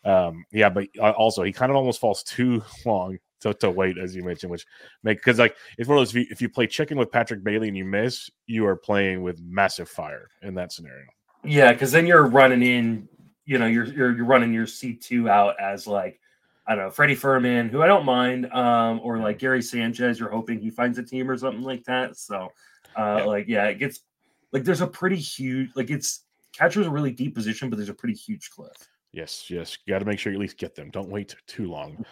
[0.05, 3.97] um, yeah, but uh, also he kind of almost falls too long to, to wait,
[3.97, 4.65] as you mentioned, which
[5.03, 7.43] make because like it's one of those if you, if you play chicken with Patrick
[7.43, 11.05] Bailey and you miss, you are playing with massive fire in that scenario.
[11.43, 13.07] Yeah, because then you're running in,
[13.45, 16.19] you know, you're you're, you're running your C two out as like.
[16.67, 20.29] I don't know, Freddie Fermin, who I don't mind, um, or like Gary Sanchez, you're
[20.29, 22.15] hoping he finds a team or something like that.
[22.15, 22.49] So,
[22.95, 23.23] uh, yeah.
[23.23, 24.01] like, yeah, it gets
[24.53, 27.93] like there's a pretty huge, like, it's catcher's a really deep position, but there's a
[27.95, 28.75] pretty huge cliff.
[29.11, 30.91] Yes, yes, you got to make sure you at least get them.
[30.91, 32.05] Don't wait too long.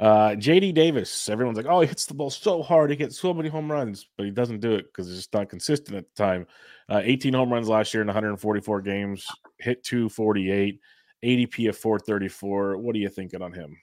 [0.00, 2.90] Uh, JD Davis, everyone's like, oh, he hits the ball so hard.
[2.90, 5.48] He gets so many home runs, but he doesn't do it because it's just not
[5.48, 6.46] consistent at the time.
[6.88, 9.26] Uh, 18 home runs last year in 144 games,
[9.58, 10.80] hit 248,
[11.24, 12.78] ADP of 434.
[12.78, 13.76] What are you thinking on him?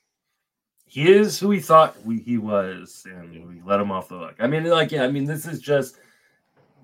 [0.86, 4.36] He is who he thought we, he was, and we let him off the hook.
[4.40, 5.96] I mean, like, yeah, I mean, this is just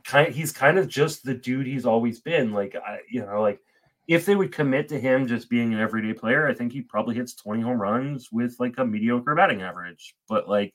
[0.05, 0.33] kind.
[0.33, 2.53] He's kind of just the dude he's always been.
[2.53, 3.59] Like, I, you know, like
[4.07, 7.15] if they would commit to him just being an everyday player, I think he probably
[7.15, 10.15] hits 20 home runs with like a mediocre batting average.
[10.29, 10.73] But like,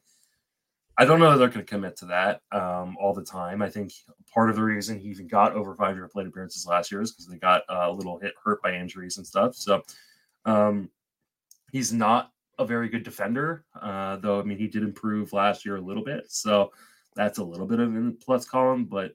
[0.98, 3.62] I don't know that they're going to commit to that um, all the time.
[3.62, 3.92] I think
[4.32, 7.26] part of the reason he even got over 500 plate appearances last year is because
[7.26, 9.54] they got uh, a little hit hurt by injuries and stuff.
[9.54, 9.82] So
[10.44, 10.90] um,
[11.72, 14.40] he's not a very good defender, uh, though.
[14.40, 16.70] I mean, he did improve last year a little bit, so
[17.16, 18.84] that's a little bit of a plus column.
[18.84, 19.12] But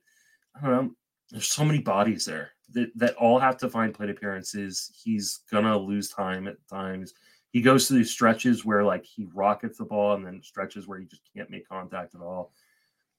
[0.56, 0.92] I don't know.
[1.30, 4.92] There's so many bodies there that, that all have to find plate appearances.
[5.04, 7.14] He's gonna lose time at times.
[7.52, 11.00] He goes through these stretches where like he rockets the ball and then stretches where
[11.00, 12.52] he just can't make contact at all.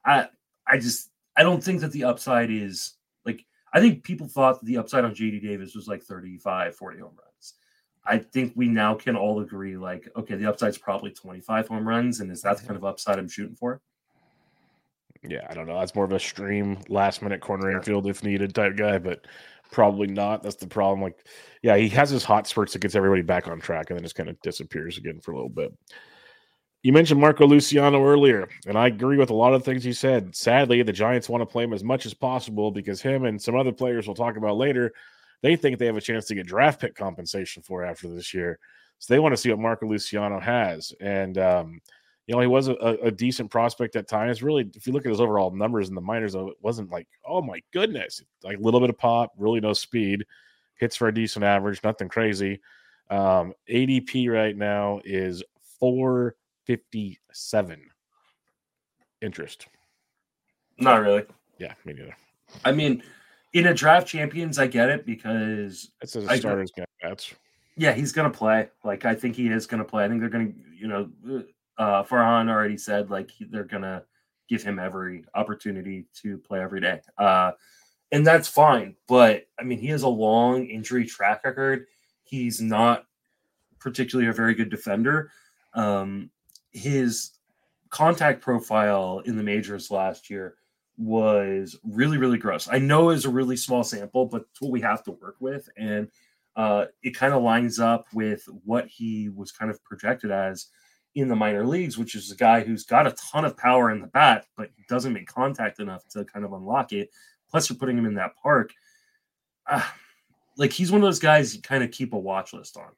[0.05, 0.29] I
[0.67, 4.67] I just I don't think that the upside is like I think people thought that
[4.67, 7.55] the upside on JD Davis was like 35, 40 home runs.
[8.05, 12.21] I think we now can all agree like okay, the upside's probably 25 home runs
[12.21, 13.81] and is that the kind of upside I'm shooting for?
[15.23, 15.79] Yeah, I don't know.
[15.79, 19.27] That's more of a stream last minute corner infield if needed type guy, but
[19.73, 20.43] probably not.
[20.43, 21.03] That's the problem.
[21.03, 21.27] Like,
[21.63, 24.15] yeah, he has his hot spurts that gets everybody back on track and then just
[24.15, 25.73] kind of disappears again for a little bit.
[26.83, 30.35] You mentioned Marco Luciano earlier, and I agree with a lot of things he said.
[30.37, 33.57] Sadly, the Giants want to play him as much as possible because him and some
[33.57, 34.93] other players we'll talk about later,
[35.43, 38.61] they think they have a chance to get draft pick compensation for after this year.
[39.01, 40.93] So they want to see what Marco Luciano has.
[41.01, 41.81] And um,
[42.29, 44.43] you know, he was a, a, decent prospect at times.
[44.43, 47.09] Really, if you look at his overall numbers in the minors, though, it wasn't like,
[47.27, 50.27] oh my goodness, like a little bit of pop, really no speed,
[50.75, 52.61] hits for a decent average, nothing crazy.
[53.09, 55.43] Um, ADP right now is
[55.81, 57.91] 457
[59.23, 59.67] interest.
[60.79, 61.25] Not really.
[61.59, 62.15] Yeah, me neither.
[62.63, 63.03] I mean,
[63.55, 67.33] in a draft champions, I get it because it's a starter's That's
[67.79, 68.69] yeah, he's gonna play.
[68.85, 70.05] Like I think he is gonna play.
[70.05, 71.09] I think they're gonna, you know,
[71.79, 74.03] uh, Farhan already said like they're gonna
[74.49, 77.53] give him every opportunity to play every day, uh,
[78.13, 78.97] and that's fine.
[79.07, 81.87] But I mean, he has a long injury track record.
[82.25, 83.05] He's not
[83.79, 85.31] particularly a very good defender.
[85.75, 86.31] Um,
[86.73, 87.31] his
[87.91, 90.57] contact profile in the majors last year
[90.97, 92.69] was really really gross.
[92.71, 95.69] I know it's a really small sample, but it's what we have to work with,
[95.77, 96.09] and
[96.57, 100.67] uh, it kind of lines up with what he was kind of projected as
[101.21, 104.01] in the minor leagues, which is a guy who's got a ton of power in
[104.01, 107.11] the bat, but doesn't make contact enough to kind of unlock it.
[107.51, 108.73] Plus, you're putting him in that park.
[109.67, 109.83] Uh,
[110.57, 112.93] like he's one of those guys you kind of keep a watch list on.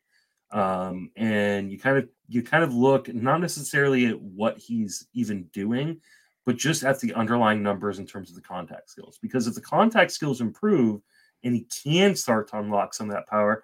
[0.53, 5.45] Um, and you kind of you kind of look not necessarily at what he's even
[5.53, 6.01] doing,
[6.45, 9.19] but just at the underlying numbers in terms of the contact skills.
[9.21, 11.03] Because if the contact skills improve
[11.45, 13.63] and he can start to unlock some of that power,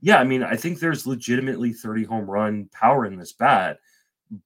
[0.00, 3.78] yeah, I mean, I think there's legitimately 30 home run power in this bat,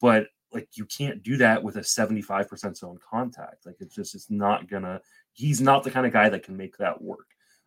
[0.00, 3.66] but like you can't do that with a 75% zone contact.
[3.66, 5.00] Like it's just it's not gonna
[5.32, 7.26] he's not the kind of guy that can make that work.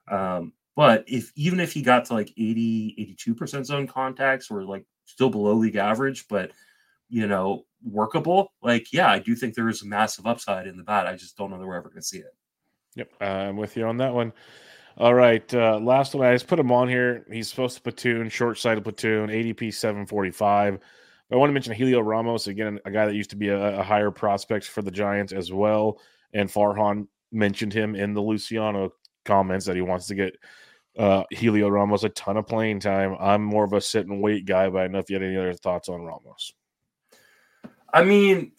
[0.10, 4.86] Um, but if even if he got to like 80, 82% zone contacts or like
[5.06, 6.52] still below league average, but
[7.10, 10.84] you know, workable, like yeah, I do think there is a massive upside in the
[10.84, 11.08] bat.
[11.08, 12.36] I just don't know that we're ever gonna see it.
[12.96, 14.34] Yep, I'm with you on that one.
[14.98, 15.54] All right.
[15.54, 16.28] Uh, last one.
[16.28, 17.26] I just put him on here.
[17.32, 20.80] He's supposed to platoon, short sided platoon, ADP 745.
[21.32, 23.84] I want to mention Heliot Ramos, again, a guy that used to be a, a,
[23.84, 26.00] higher prospect for the Giants as well.
[26.34, 28.94] And Farhan mentioned him in the Luciano
[29.26, 30.36] comments that he wants to get
[30.98, 33.16] uh, Heliot Ramos a ton of playing time.
[33.20, 35.24] I'm more of a sit and wait guy, but I don't know if you had
[35.24, 36.54] any other thoughts on Ramos.
[37.94, 38.52] I mean,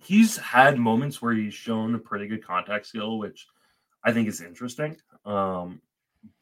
[0.00, 3.46] he's had moments where he's shown a pretty good contact skill, which
[4.04, 4.96] I think is interesting.
[5.24, 5.80] Um,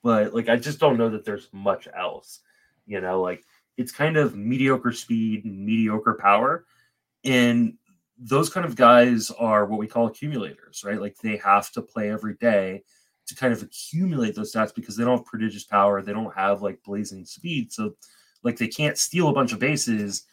[0.02, 2.40] but like I just don't know that there's much else.
[2.86, 3.44] You know, like
[3.80, 6.66] it's kind of mediocre speed, mediocre power,
[7.24, 7.78] and
[8.18, 11.00] those kind of guys are what we call accumulators, right?
[11.00, 12.82] Like they have to play every day
[13.26, 16.02] to kind of accumulate those stats because they don't have prodigious power.
[16.02, 17.72] They don't have like blazing speed.
[17.72, 17.94] So,
[18.42, 20.24] like, they can't steal a bunch of bases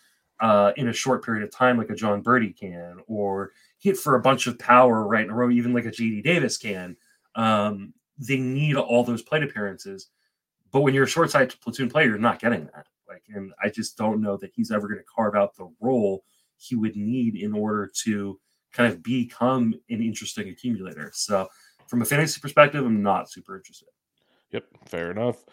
[0.41, 4.15] uh, in a short period of time like a Jon Berti can, or hit for
[4.15, 6.97] a bunch of power right in a row, even like a JD Davis can.
[7.35, 10.09] Um, they need all those plate appearances.
[10.71, 12.87] But when you're a short side platoon player, you're not getting that.
[13.07, 16.23] Like, and I just don't know that he's ever going to carve out the role
[16.57, 18.39] he would need in order to
[18.73, 21.11] kind of become an interesting accumulator.
[21.13, 21.47] So,
[21.87, 23.87] from a fantasy perspective, I'm not super interested.
[24.51, 25.45] Yep, fair enough.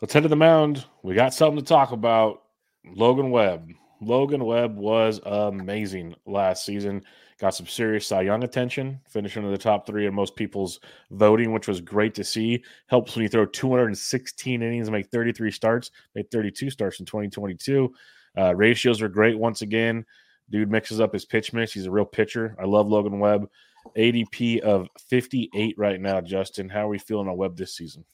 [0.00, 0.84] Let's head to the mound.
[1.02, 2.42] We got something to talk about.
[2.84, 3.70] Logan Webb.
[4.00, 7.02] Logan Webb was amazing last season.
[7.40, 10.78] Got some serious Cy Young attention, finishing in the top three in most people's
[11.10, 12.62] voting, which was great to see.
[12.86, 15.90] Helps when you throw 216 innings and make 33 starts.
[16.14, 17.90] Made 32 starts in 2022.
[18.36, 20.04] Uh, ratios are great once again.
[20.50, 21.72] Dude mixes up his pitch mix.
[21.72, 22.54] He's a real pitcher.
[22.60, 23.48] I love Logan Webb.
[23.96, 26.68] ADP of 58 right now, Justin.
[26.68, 28.04] How are we feeling on Webb this season?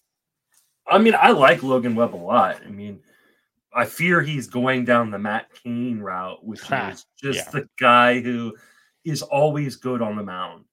[0.86, 2.60] I mean, I like Logan Webb a lot.
[2.64, 3.00] I mean,
[3.74, 7.50] I fear he's going down the Matt Cain route, which is just yeah.
[7.50, 8.54] the guy who
[9.06, 10.64] is always good on the mound,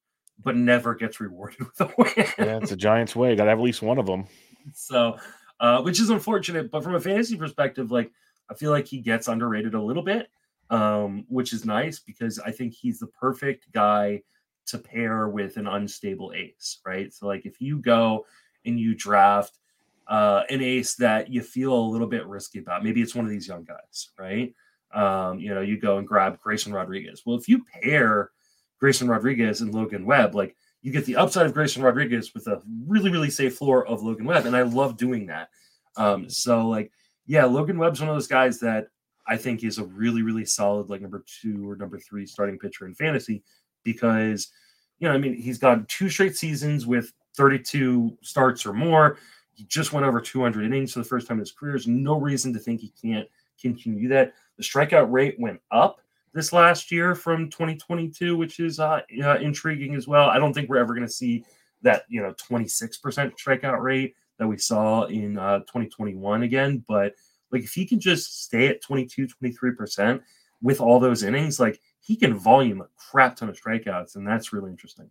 [0.43, 2.28] but never gets rewarded with a win.
[2.38, 3.36] yeah, it's a Giants way.
[3.36, 4.26] Got to have at least one of them.
[4.74, 5.17] So,
[5.60, 6.72] uh, which is unfortunate.
[6.72, 8.12] But from a fantasy perspective, like
[8.50, 10.30] I feel like he gets underrated a little bit,
[10.69, 14.22] um, which is nice because I think he's the perfect guy
[14.65, 17.13] to pair with an unstable ace, right?
[17.13, 18.26] So, like if you go
[18.65, 19.60] and you draft
[20.08, 22.84] uh, an ace that you feel a little bit risky about.
[22.84, 24.54] Maybe it's one of these young guys, right?
[24.93, 27.23] Um, you know, you go and grab Grayson Rodriguez.
[27.25, 28.32] Well, if you pair
[28.79, 32.62] Grayson Rodriguez and Logan Webb, like you get the upside of Grayson Rodriguez with a
[32.86, 34.45] really, really safe floor of Logan Webb.
[34.45, 35.49] And I love doing that.
[35.95, 36.91] Um, so, like,
[37.25, 38.88] yeah, Logan Webb's one of those guys that
[39.25, 42.86] I think is a really, really solid, like number two or number three starting pitcher
[42.86, 43.43] in fantasy
[43.84, 44.51] because,
[44.99, 49.17] you know, I mean, he's got two straight seasons with 32 starts or more.
[49.53, 51.73] He just went over 200 innings for the first time in his career.
[51.73, 53.27] There's no reason to think he can't
[53.63, 54.34] continue that.
[54.58, 55.99] The strikeout rate went up
[56.34, 60.30] this last year from 2022, which is uh, uh, intriguing as well.
[60.30, 61.43] I don't think we're ever going to see
[61.82, 66.84] that you know 26% strikeout rate that we saw in uh, 2021 again.
[66.88, 67.13] But
[67.52, 70.21] like if he can just stay at 22, 23%
[70.62, 74.54] with all those innings, like he can volume a crap ton of strikeouts, and that's
[74.54, 75.10] really interesting.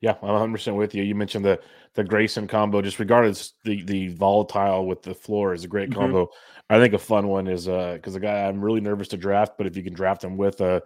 [0.00, 1.02] Yeah, I'm 100 percent with you.
[1.02, 1.60] You mentioned the
[1.94, 2.82] the Grayson combo.
[2.82, 6.00] Just regardless the the volatile with the floor is a great mm-hmm.
[6.00, 6.24] combo.
[6.26, 6.74] Mm-hmm.
[6.74, 9.54] I think a fun one is uh because the guy I'm really nervous to draft,
[9.56, 10.82] but if you can draft him with a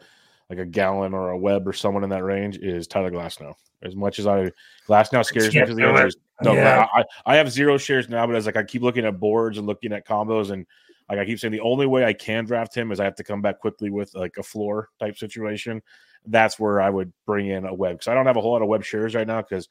[0.49, 3.55] like a Gallen or a Webb or someone in that range is Tyler Glasnow.
[3.83, 4.51] As much as I
[4.89, 6.17] Glasnow scares me because the others.
[6.43, 6.87] No, yeah.
[6.93, 9.67] I, I have zero shares now, but as like I keep looking at boards and
[9.67, 10.67] looking at combos and
[11.11, 13.25] like I keep saying, the only way I can draft him is I have to
[13.25, 15.83] come back quickly with like a floor type situation
[16.27, 18.63] that's where I would bring in a Webb because I don't have a whole lot
[18.63, 19.69] of Webb shares right now because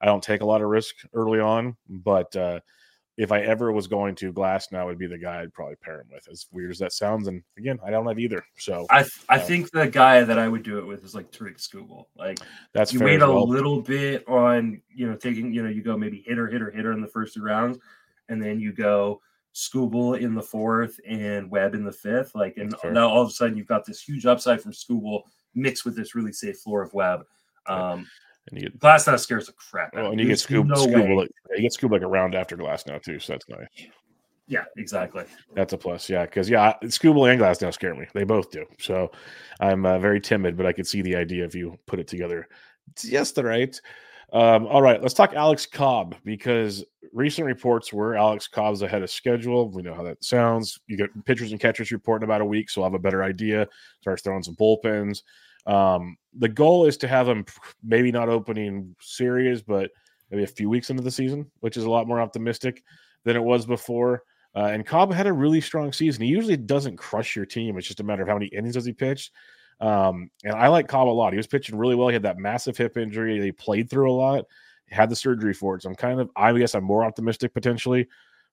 [0.00, 1.76] I don't take a lot of risk early on.
[1.88, 2.60] But uh,
[3.16, 6.08] if I ever was going to Glasnow would be the guy I'd probably pair him
[6.10, 6.26] with.
[6.30, 8.44] As weird as that sounds, and again, I don't have either.
[8.56, 11.30] So I I uh, think the guy that I would do it with is like
[11.30, 12.06] Tarik Skubal.
[12.16, 12.38] Like
[12.72, 16.24] that's you wait a little bit on you know taking you know you go maybe
[16.26, 17.78] hitter hitter hitter in the first two rounds,
[18.28, 19.20] and then you go
[19.54, 22.34] Skubal in the fourth and Webb in the fifth.
[22.34, 25.22] Like and now all of a sudden you've got this huge upside from Skubal
[25.54, 27.24] mixed with this really safe floor of Webb.
[27.66, 28.06] Um,
[28.50, 30.06] and you get Glasnow scares the crap out.
[30.06, 32.56] Oh, and you get Scoob, no Scoob like, you get Scoob like a round after
[32.56, 33.66] Glasnow too, so that's nice.
[34.46, 35.24] Yeah, exactly.
[35.54, 36.10] That's a plus.
[36.10, 38.06] Yeah, because yeah, Skubal and Glasnow scare me.
[38.14, 38.66] They both do.
[38.80, 39.12] So
[39.60, 42.48] I'm uh, very timid, but I could see the idea if you put it together
[42.96, 43.80] just the right.
[44.32, 49.10] Um, all right, let's talk Alex Cobb because recent reports were Alex Cobb's ahead of
[49.10, 49.70] schedule.
[49.70, 50.78] We know how that sounds.
[50.86, 53.24] You get pitchers and catchers report in about a week, so I'll have a better
[53.24, 53.66] idea.
[54.00, 55.22] Starts throwing some bullpens.
[55.66, 57.44] Um, the goal is to have him
[57.82, 59.90] maybe not opening series, but
[60.30, 62.82] maybe a few weeks into the season, which is a lot more optimistic
[63.24, 64.22] than it was before.
[64.54, 66.22] Uh, and Cobb had a really strong season.
[66.22, 67.76] He usually doesn't crush your team.
[67.76, 69.30] It's just a matter of how many innings does he pitch.
[69.80, 71.32] Um, and I like Cobb a lot.
[71.32, 72.08] He was pitching really well.
[72.08, 73.40] He had that massive hip injury.
[73.40, 74.44] He played through a lot,
[74.90, 75.82] had the surgery for it.
[75.82, 78.06] So I'm kind of, I guess I'm more optimistic potentially.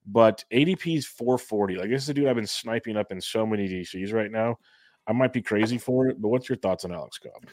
[0.05, 1.75] But ADP is 440.
[1.75, 4.57] Like this is a dude I've been sniping up in so many DCs right now.
[5.05, 7.45] I might be crazy for it, but what's your thoughts on Alex Cobb?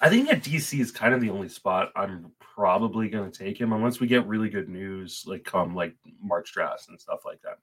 [0.00, 3.60] I think at DC is kind of the only spot I'm probably going to take
[3.60, 7.40] him unless we get really good news, like come like March drafts and stuff like
[7.42, 7.58] that.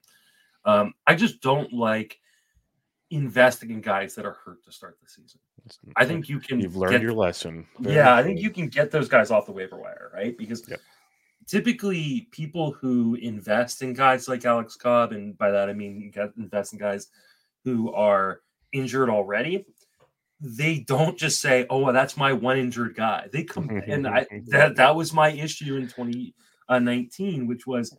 [0.63, 2.18] Um, I just don't like
[3.11, 5.39] investing in guys that are hurt to start the season.
[5.95, 6.59] I think you can.
[6.59, 7.65] You've learned get, your lesson.
[7.79, 10.37] Very yeah, I think you can get those guys off the waiver wire, right?
[10.37, 10.79] Because yep.
[11.47, 16.73] typically people who invest in guys like Alex Cobb, and by that I mean invest
[16.73, 17.07] in guys
[17.63, 18.41] who are
[18.71, 19.65] injured already.
[20.41, 24.25] They don't just say, "Oh, well, that's my one injured guy." They come and I
[24.47, 26.33] that that was my issue in twenty
[26.69, 27.95] uh, 19, which was,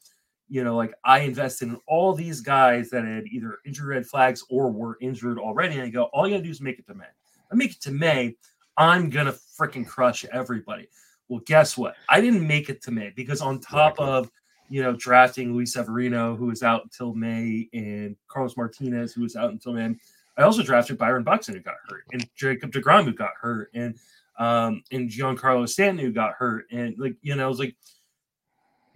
[0.51, 4.44] you know, like I invested in all these guys that had either injured red flags
[4.51, 5.74] or were injured already.
[5.74, 7.05] And I go, all you gotta do is make it to May.
[7.51, 8.36] I make it to May,
[8.76, 10.88] I'm gonna freaking crush everybody.
[11.28, 11.94] Well, guess what?
[12.09, 14.07] I didn't make it to May because on top exactly.
[14.07, 14.30] of
[14.68, 19.36] you know drafting Luis Severino, who was out until May, and Carlos Martinez, who was
[19.36, 19.94] out until May,
[20.36, 23.96] I also drafted Byron Buxton, who got hurt, and Jacob DeGrom, who got hurt, and
[24.38, 27.76] um, and Giancarlo Stanton, who got hurt, and like you know, I was like,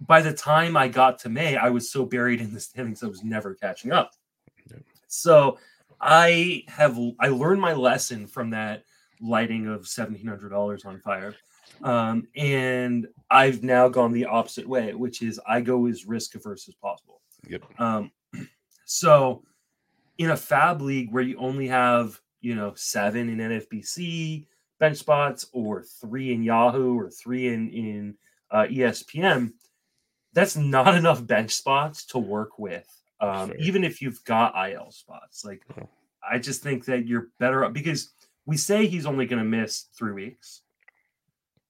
[0.01, 3.07] by the time I got to May, I was so buried in the standings, I
[3.07, 4.11] was never catching up.
[5.07, 5.57] So
[6.01, 8.83] I have I learned my lesson from that
[9.21, 11.35] lighting of seventeen hundred dollars on fire.
[11.83, 16.67] Um, and I've now gone the opposite way, which is I go as risk averse
[16.67, 17.21] as possible.
[17.47, 17.63] Yep.
[17.79, 18.11] Um,
[18.85, 19.43] so
[20.17, 24.47] in a fab league where you only have, you know, seven in NFBC
[24.79, 28.15] bench spots or three in Yahoo or three in, in
[28.51, 29.51] uh, ESPN,
[30.35, 32.87] that's not enough bench spots to work with.
[33.21, 33.57] Um, sure.
[33.57, 35.65] even if you've got IL spots, like
[36.29, 38.11] I just think that you're better up because
[38.45, 40.61] we say he's only going to miss three weeks.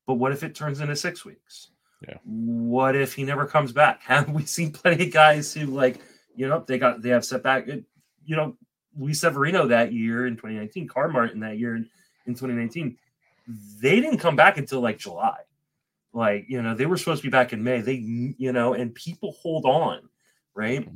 [0.07, 1.69] But what if it turns into six weeks?
[2.07, 2.17] Yeah.
[2.25, 4.01] What if he never comes back?
[4.03, 6.01] Have we seen plenty of guys who like,
[6.35, 7.67] you know, they got they have setback.
[7.67, 8.57] You know,
[8.97, 11.87] Luis Severino that year in 2019, Carl Martin that year in,
[12.25, 12.97] in 2019,
[13.79, 15.37] they didn't come back until like July.
[16.15, 17.81] Like, you know, they were supposed to be back in May.
[17.81, 20.07] They, you know, and people hold on,
[20.55, 20.79] right?
[20.79, 20.95] Mm-hmm.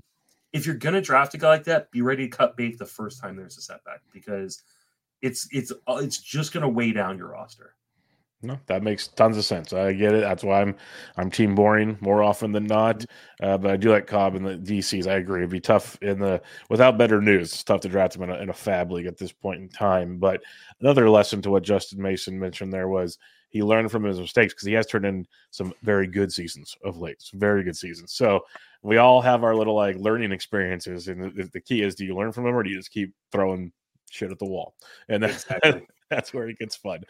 [0.53, 3.21] If you're gonna draft a guy like that, be ready to cut bait the first
[3.21, 4.63] time there's a setback because
[5.21, 7.75] it's it's it's just gonna weigh down your roster.
[8.41, 9.73] No, that makes tons of sense.
[9.73, 10.21] I get it.
[10.21, 10.75] That's why I'm
[11.17, 13.05] I'm team boring more often than not.
[13.43, 15.05] Uh, but I do like Cobb and the DCs.
[15.05, 15.41] I agree.
[15.41, 17.51] It'd be tough in the without better news.
[17.51, 19.67] It's tough to draft him in a, in a fab league at this point in
[19.67, 20.17] time.
[20.17, 20.41] But
[20.79, 23.17] another lesson to what Justin Mason mentioned there was
[23.49, 26.97] he learned from his mistakes because he has turned in some very good seasons of
[26.97, 27.21] late.
[27.21, 28.13] Some very good seasons.
[28.13, 28.41] So
[28.81, 32.15] we all have our little like learning experiences, and the, the key is: do you
[32.15, 33.71] learn from them or do you just keep throwing
[34.09, 34.75] shit at the wall?
[35.09, 35.87] And that's exactly.
[36.09, 37.01] that's where it gets fun.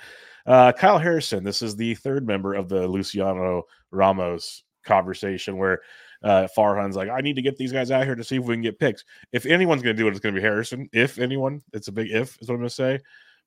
[0.46, 5.82] Uh, Kyle Harrison, this is the third member of the Luciano Ramos conversation where
[6.24, 8.56] uh, Farhan's like, I need to get these guys out here to see if we
[8.56, 9.06] can get picks.
[9.32, 10.90] If anyone's going to do it, it's going to be Harrison.
[10.92, 13.00] If anyone, it's a big if, is what I'm going to say.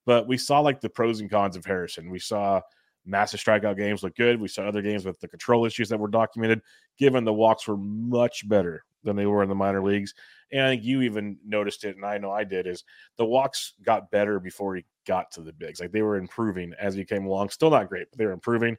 [0.06, 2.10] But we saw like the pros and cons of Harrison.
[2.10, 2.60] We saw
[3.04, 4.40] massive strikeout games look good.
[4.40, 6.62] We saw other games with the control issues that were documented,
[6.98, 10.14] given the walks were much better than they were in the minor leagues.
[10.52, 12.84] And I think you even noticed it, and I know I did, is
[13.16, 15.80] the walks got better before he got to the bigs.
[15.80, 17.48] Like they were improving as he came along.
[17.48, 18.76] Still not great, but they were improving.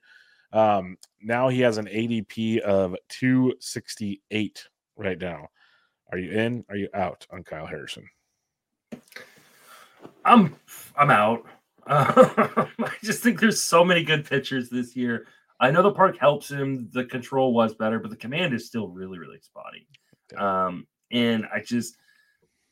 [0.52, 5.48] Um, now he has an ADP of 268 right now.
[6.12, 6.64] Are you in?
[6.70, 8.08] Are you out on Kyle Harrison?
[10.24, 10.56] I'm
[10.96, 11.46] I'm out.
[11.88, 15.28] Uh, I just think there's so many good pitchers this year.
[15.60, 16.90] I know the park helps him.
[16.92, 19.88] The control was better, but the command is still really, really spotty.
[20.38, 21.96] Um, and I just,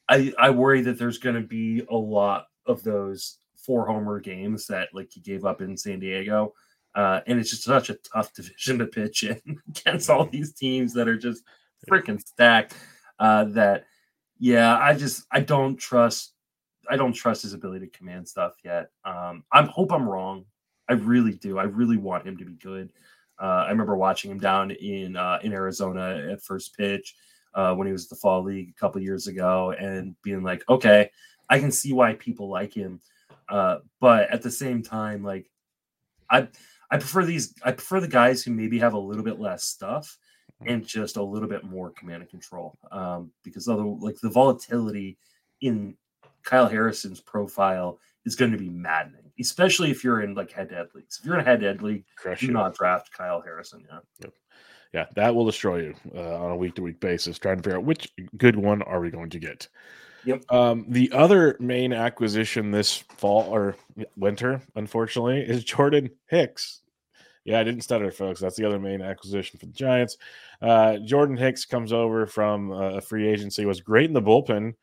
[0.10, 4.68] I I worry that there's going to be a lot of those four homer games
[4.68, 6.54] that like he gave up in San Diego.
[6.94, 9.40] Uh, and it's just such a tough division to pitch in
[9.70, 11.44] against all these teams that are just
[11.90, 12.76] freaking stacked.
[13.20, 13.86] Uh, that
[14.40, 16.34] yeah, I just I don't trust
[16.92, 18.90] I don't trust his ability to command stuff yet.
[19.06, 20.44] Um, I hope I'm wrong.
[20.90, 21.58] I really do.
[21.58, 22.92] I really want him to be good.
[23.42, 27.16] Uh, I remember watching him down in uh, in Arizona at first pitch
[27.56, 30.68] uh, when he was at the fall league a couple years ago, and being like,
[30.68, 31.10] okay,
[31.50, 33.00] I can see why people like him.
[33.48, 35.50] Uh, but at the same time, like
[36.30, 36.50] I
[36.92, 37.56] I prefer these.
[37.64, 40.18] I prefer the guys who maybe have a little bit less stuff
[40.66, 42.78] and just a little bit more command and control.
[42.92, 45.18] Um, because other like the volatility
[45.62, 45.96] in
[46.44, 50.76] Kyle Harrison's profile is going to be maddening, especially if you're in like head to
[50.76, 51.20] head leagues.
[51.20, 52.52] If you're in a head to head league, Crush do you.
[52.52, 53.86] not draft Kyle Harrison.
[53.90, 54.00] Yeah.
[54.20, 54.34] Yep.
[54.94, 57.78] Yeah, that will destroy you uh, on a week to week basis, trying to figure
[57.78, 59.70] out which good one are we going to get.
[60.26, 60.52] Yep.
[60.52, 63.76] Um, the other main acquisition this fall or
[64.18, 66.82] winter, unfortunately, is Jordan Hicks.
[67.46, 68.40] Yeah, I didn't stutter, folks.
[68.40, 70.18] That's the other main acquisition for the Giants.
[70.62, 74.74] Uh, Jordan Hicks comes over from uh, a free agency, was great in the bullpen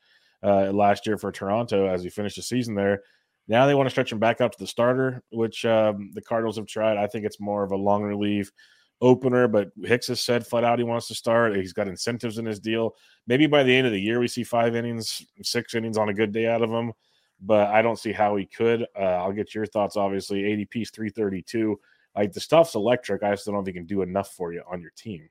[0.42, 3.02] uh, last year for Toronto as he finished the season there.
[3.48, 6.56] Now they want to stretch him back up to the starter, which um, the Cardinals
[6.56, 6.98] have tried.
[6.98, 8.52] I think it's more of a long relief
[9.00, 11.56] opener, but Hicks has said flat out he wants to start.
[11.56, 12.94] He's got incentives in his deal.
[13.26, 16.14] Maybe by the end of the year, we see five innings, six innings on a
[16.14, 16.92] good day out of him,
[17.40, 18.82] but I don't see how he could.
[18.98, 20.42] Uh, I'll get your thoughts, obviously.
[20.42, 21.78] ADP is 332.
[22.16, 23.22] Like the stuff's electric.
[23.22, 25.28] I just don't know if he can do enough for you on your team.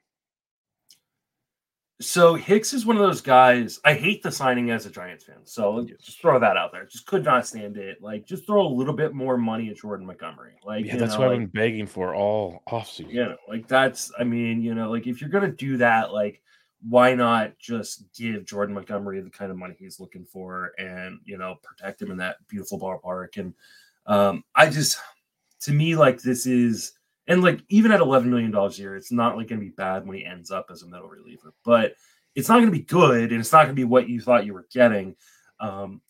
[2.00, 3.80] So Hicks is one of those guys.
[3.84, 5.38] I hate the signing as a Giants fan.
[5.46, 6.86] So just throw that out there.
[6.86, 8.04] Just could not stand it.
[8.04, 10.54] Like just throw a little bit more money at Jordan Montgomery.
[10.64, 13.12] Like yeah, that's know, what like, I've been begging for all offseason.
[13.12, 14.12] You know, like that's.
[14.20, 16.42] I mean, you know, like if you're gonna do that, like
[16.88, 21.38] why not just give Jordan Montgomery the kind of money he's looking for and you
[21.38, 23.38] know protect him in that beautiful ballpark?
[23.38, 23.56] And
[24.06, 24.98] um, I just,
[25.62, 26.94] to me, like this is
[27.28, 29.72] and like even at eleven million dollars a year, it's not like going to be
[29.72, 31.94] bad when he ends up as a middle reliever, but
[32.36, 34.46] it's not going to be good, and it's not going to be what you thought
[34.46, 35.16] you were getting.
[35.60, 36.02] Um,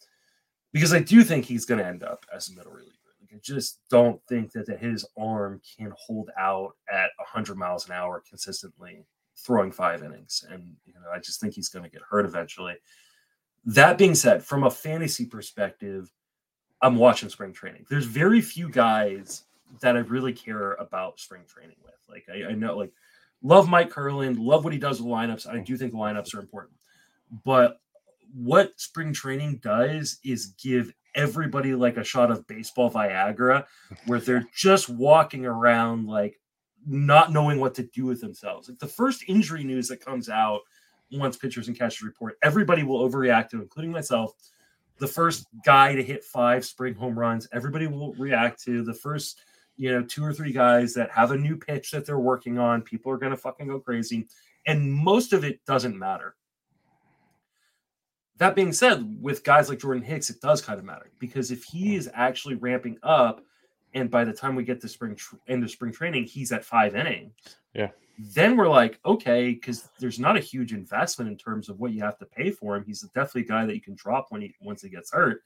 [0.73, 2.91] because I do think he's going to end up as a middle reliever.
[3.21, 7.87] Like, I just don't think that, that his arm can hold out at 100 miles
[7.87, 9.05] an hour consistently,
[9.37, 12.75] throwing five innings, and you know I just think he's going to get hurt eventually.
[13.65, 16.11] That being said, from a fantasy perspective,
[16.81, 17.85] I'm watching spring training.
[17.89, 19.43] There's very few guys
[19.81, 21.93] that I really care about spring training with.
[22.09, 22.91] Like I, I know, like
[23.41, 25.47] love Mike Kurland, love what he does with lineups.
[25.47, 26.77] I do think lineups are important,
[27.43, 27.79] but
[28.33, 33.65] what spring training does is give everybody like a shot of baseball Viagra,
[34.05, 36.39] where they're just walking around like
[36.85, 38.69] not knowing what to do with themselves.
[38.69, 40.61] Like the first injury news that comes out
[41.11, 44.33] once pitchers and catchers report, everybody will overreact to, including myself.
[44.99, 48.83] The first guy to hit five spring home runs, everybody will react to.
[48.83, 49.41] The first
[49.77, 52.81] you know, two or three guys that have a new pitch that they're working on.
[52.81, 54.27] People are going to fucking go crazy.
[54.65, 56.35] And most of it doesn't matter.
[58.37, 61.63] That being said, with guys like Jordan Hicks, it does kind of matter because if
[61.63, 63.41] he is actually ramping up,
[63.93, 66.95] and by the time we get to spring tr- into spring training, he's at five
[66.95, 67.33] innings.
[67.73, 67.89] Yeah.
[68.19, 72.01] Then we're like, okay, because there's not a huge investment in terms of what you
[72.01, 72.83] have to pay for him.
[72.85, 75.41] He's definitely a guy that you can drop when he once he gets hurt,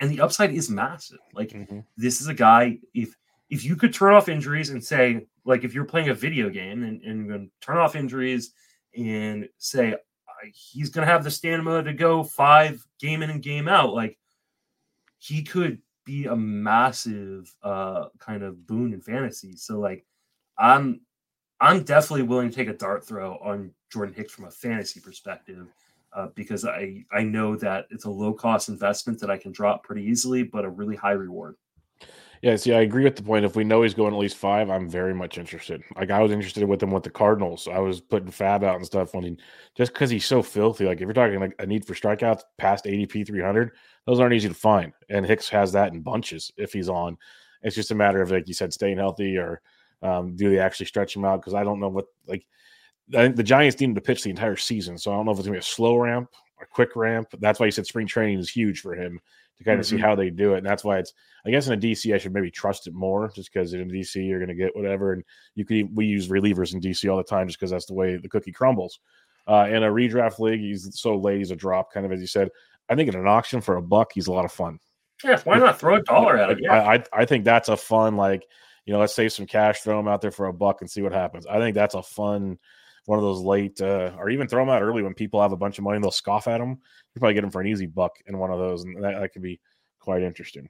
[0.00, 1.18] and the upside is massive.
[1.34, 1.80] Like mm-hmm.
[1.96, 3.14] this is a guy if
[3.50, 6.82] if you could turn off injuries and say, like, if you're playing a video game
[6.82, 8.52] and, and turn off injuries
[8.96, 9.94] and say
[10.52, 14.18] he's going to have the stamina to go five game in and game out, like
[15.18, 19.56] he could be a massive uh kind of boon in fantasy.
[19.56, 20.04] So like
[20.58, 21.00] I'm
[21.60, 25.72] I'm definitely willing to take a dart throw on Jordan Hicks from a fantasy perspective.
[26.12, 29.82] Uh, because I I know that it's a low cost investment that I can drop
[29.82, 31.56] pretty easily, but a really high reward.
[32.44, 33.46] Yeah, see, I agree with the point.
[33.46, 35.82] If we know he's going at least five, I'm very much interested.
[35.96, 37.66] Like I was interested with him with the Cardinals.
[37.72, 39.38] I was putting Fab out and stuff when he
[39.74, 40.84] just because he's so filthy.
[40.84, 43.70] Like if you're talking like a need for strikeouts past ADP 300,
[44.04, 44.92] those aren't easy to find.
[45.08, 47.16] And Hicks has that in bunches if he's on.
[47.62, 49.62] It's just a matter of like you said, staying healthy or
[50.02, 51.40] um, do they actually stretch him out?
[51.40, 52.44] Because I don't know what like
[53.14, 55.32] I think the Giants need him to pitch the entire season, so I don't know
[55.32, 56.28] if it's gonna be a slow ramp,
[56.60, 57.28] a quick ramp.
[57.38, 59.18] That's why he said spring training is huge for him
[59.58, 59.96] to kind of mm-hmm.
[59.96, 60.58] see how they do it.
[60.58, 61.12] And that's why it's,
[61.46, 64.26] I guess, in a DC, I should maybe trust it more just because in DC,
[64.26, 65.12] you're going to get whatever.
[65.12, 65.24] And
[65.54, 68.16] you could, we use relievers in DC all the time just because that's the way
[68.16, 69.00] the cookie crumbles.
[69.46, 72.26] Uh, in a redraft league, he's so late, he's a drop, kind of as you
[72.26, 72.48] said.
[72.88, 74.78] I think in an auction for a buck, he's a lot of fun.
[75.22, 76.58] Yeah, why not throw a dollar at it?
[76.60, 76.72] Yeah.
[76.72, 78.46] I, I, I think that's a fun, like,
[78.84, 81.02] you know, let's save some cash, throw him out there for a buck and see
[81.02, 81.46] what happens.
[81.46, 82.58] I think that's a fun
[83.06, 85.56] one of those late, uh, or even throw them out early when people have a
[85.56, 86.70] bunch of money and they'll scoff at them.
[86.70, 89.32] You probably get them for an easy buck in one of those, and that, that
[89.32, 89.60] could be
[90.00, 90.68] quite interesting.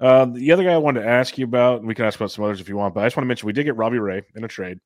[0.00, 2.30] Uh, the other guy I wanted to ask you about, and we can ask about
[2.30, 3.98] some others if you want, but I just want to mention we did get Robbie
[3.98, 4.78] Ray in a trade.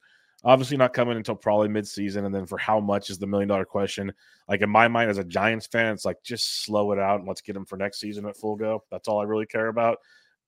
[0.44, 4.12] Obviously, not coming until probably mid-season, and then for how much is the million-dollar question?
[4.48, 7.28] Like in my mind, as a Giants fan, it's like just slow it out and
[7.28, 8.82] let's get him for next season at full go.
[8.90, 9.98] That's all I really care about.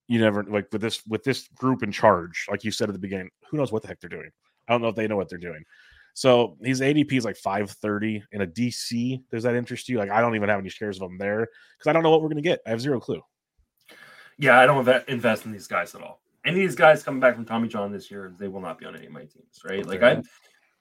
[0.07, 2.99] You never like with this with this group in charge, like you said at the
[2.99, 3.29] beginning.
[3.49, 4.29] Who knows what the heck they're doing?
[4.67, 5.63] I don't know if they know what they're doing.
[6.15, 9.21] So his ADP is like 530 in a DC.
[9.29, 9.97] Does that interest you?
[9.97, 12.21] Like, I don't even have any shares of them there because I don't know what
[12.21, 12.61] we're going to get.
[12.65, 13.21] I have zero clue.
[14.37, 16.21] Yeah, I don't invest in these guys at all.
[16.45, 18.85] Any of these guys coming back from Tommy John this year, they will not be
[18.85, 19.85] on any of my teams, right?
[19.85, 19.89] Okay.
[19.89, 20.21] Like I,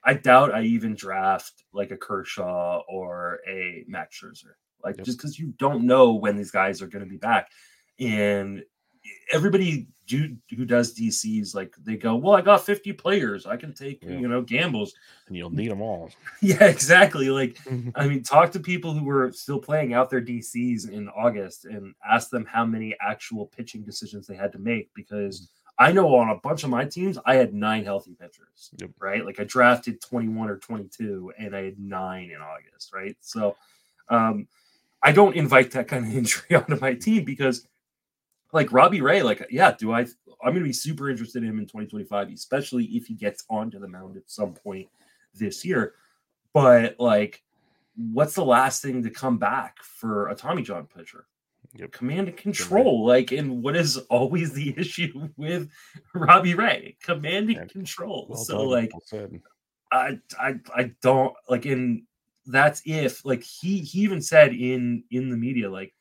[0.05, 4.55] I doubt I even draft like a Kershaw or a Max Scherzer,
[4.85, 5.05] like yep.
[5.05, 7.49] just because you don't know when these guys are going to be back,
[7.99, 8.63] and
[9.33, 13.73] everybody do, who does DCs like they go, well, I got 50 players, I can
[13.73, 14.19] take yeah.
[14.19, 14.95] you know gambles,
[15.27, 16.11] and you'll need them all.
[16.41, 17.31] yeah, exactly.
[17.31, 17.59] Like,
[17.95, 21.95] I mean, talk to people who were still playing out their DCs in August and
[22.09, 25.41] ask them how many actual pitching decisions they had to make because.
[25.41, 25.51] Mm-hmm.
[25.77, 28.91] I know on a bunch of my teams, I had nine healthy pitchers, yep.
[29.01, 29.27] right?
[29.27, 33.17] Like I drafted 21 or 22 and I had nine in August, right?
[33.21, 33.57] So
[34.09, 34.47] um,
[35.03, 37.67] I don't invite that kind of injury onto my team because
[38.55, 40.01] like Robbie Ray, like, yeah, do I?
[40.01, 43.79] I'm going to be super interested in him in 2025, especially if he gets onto
[43.79, 44.89] the mound at some point
[45.35, 45.95] this year.
[46.53, 47.43] But like,
[47.97, 51.27] what's the last thing to come back for a Tommy John pitcher?
[51.75, 51.91] Yep.
[51.91, 55.69] Command and control, like, and what is always the issue with
[56.15, 56.97] Robbie Ray?
[57.03, 58.27] Command and control.
[58.29, 58.69] Well so, done.
[58.69, 59.29] like, well
[59.91, 62.07] I I I don't like in
[62.47, 65.95] that's if like he he even said in in the media like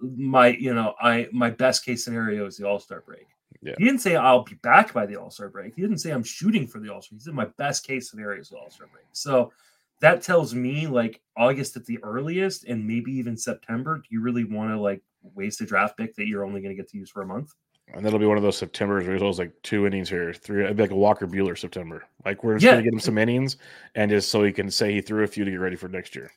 [0.00, 3.26] my you know I my best case scenario is the All Star break.
[3.62, 3.74] Yeah.
[3.78, 5.74] He didn't say I'll be back by the All Star break.
[5.74, 7.16] He didn't say I'm shooting for the All Star.
[7.16, 9.06] He said my best case scenario is the All Star break.
[9.12, 9.52] So
[10.00, 13.96] that tells me like August at the earliest, and maybe even September.
[13.96, 15.02] Do you really want to like
[15.34, 17.52] waste a draft pick that you're only going to get to use for a month?
[17.94, 20.76] And that'll be one of those September's where it's like two innings here, three, it'd
[20.76, 22.04] be like a Walker Buehler September.
[22.24, 22.72] Like we're just yeah.
[22.72, 23.56] going to get him some innings,
[23.94, 26.14] and just so he can say he threw a few to get ready for next
[26.14, 26.30] year.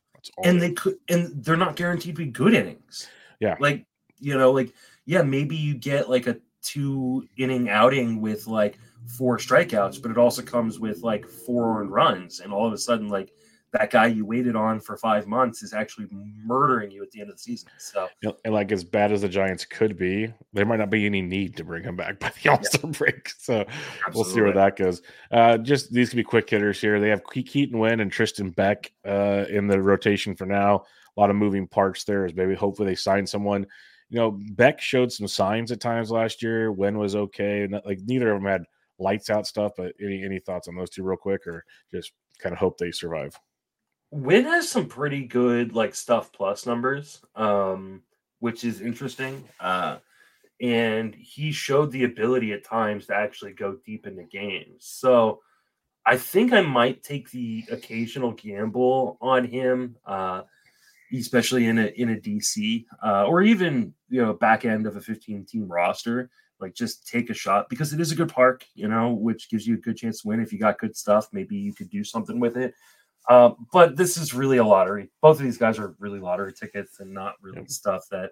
[0.43, 3.09] and they could, and they're not guaranteed to be good innings.
[3.41, 3.85] Yeah, like
[4.19, 4.73] you know, like
[5.05, 8.77] yeah, maybe you get like a two inning outing with like
[9.17, 12.77] four strikeouts, but it also comes with like four earned runs, and all of a
[12.77, 13.33] sudden, like
[13.73, 17.29] that guy you waited on for five months is actually murdering you at the end
[17.29, 17.69] of the season.
[17.77, 18.07] So,
[18.43, 21.55] and like as bad as the Giants could be, there might not be any need
[21.57, 22.97] to bring him back by the All Star yeah.
[22.97, 23.29] break.
[23.29, 24.11] So Absolutely.
[24.13, 25.01] we'll see where that goes.
[25.31, 26.99] Uh, just these could be quick hitters here.
[26.99, 30.83] They have Keaton Winn and Tristan Beck uh, in the rotation for now.
[31.15, 32.25] A lot of moving parts there.
[32.25, 33.65] As maybe hopefully they sign someone.
[34.09, 36.71] You know, Beck showed some signs at times last year.
[36.71, 38.63] Winn was okay, and like neither of them had
[38.99, 39.73] lights out stuff.
[39.77, 42.91] But any any thoughts on those two, real quick, or just kind of hope they
[42.91, 43.37] survive?
[44.11, 48.01] Winn has some pretty good like stuff plus numbers, um,
[48.39, 49.47] which is interesting.
[49.59, 49.97] Uh,
[50.61, 54.85] and he showed the ability at times to actually go deep into games.
[54.85, 55.39] So
[56.05, 60.43] I think I might take the occasional gamble on him, uh,
[61.13, 65.01] especially in a in a DC uh, or even you know back end of a
[65.01, 66.29] 15 team roster.
[66.59, 69.65] Like just take a shot because it is a good park, you know, which gives
[69.65, 70.39] you a good chance to win.
[70.39, 72.75] If you got good stuff, maybe you could do something with it.
[73.27, 75.09] Uh, but this is really a lottery.
[75.21, 78.31] Both of these guys are really lottery tickets and not really stuff that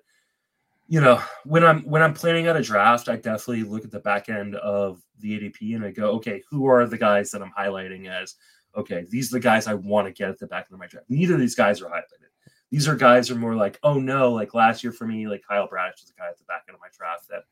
[0.89, 3.99] you know when i'm when i'm planning out a draft i definitely look at the
[3.99, 7.53] back end of the adp and i go okay who are the guys that i'm
[7.57, 8.35] highlighting as
[8.75, 10.87] okay these are the guys i want to get at the back end of my
[10.87, 12.25] draft neither of these guys are highlighted
[12.71, 15.67] these are guys are more like oh no like last year for me like kyle
[15.67, 17.43] bradish was the guy at the back end of my draft that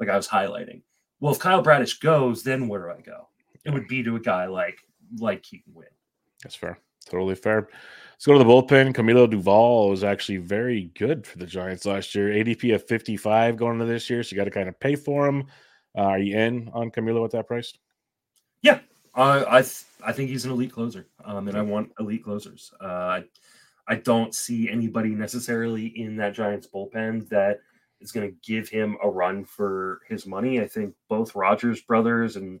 [0.00, 0.82] like i was highlighting
[1.20, 3.28] well if kyle bradish goes then where do i go
[3.64, 4.78] it would be to a guy like
[5.18, 5.86] like keaton winn
[6.44, 6.78] that's fair.
[7.06, 7.68] Totally fair.
[8.12, 8.94] Let's go to the bullpen.
[8.94, 12.28] Camilo Doval was actually very good for the Giants last year.
[12.28, 15.26] ADP of 55 going into this year, so you got to kind of pay for
[15.26, 15.46] him.
[15.96, 17.72] Uh, are you in on Camilo at that price?
[18.62, 18.80] Yeah,
[19.14, 22.72] uh, I th- I think he's an elite closer, um, and I want elite closers.
[22.80, 23.24] Uh, I
[23.86, 27.60] I don't see anybody necessarily in that Giants bullpen that
[28.00, 30.60] is going to give him a run for his money.
[30.60, 32.60] I think both Rogers brothers and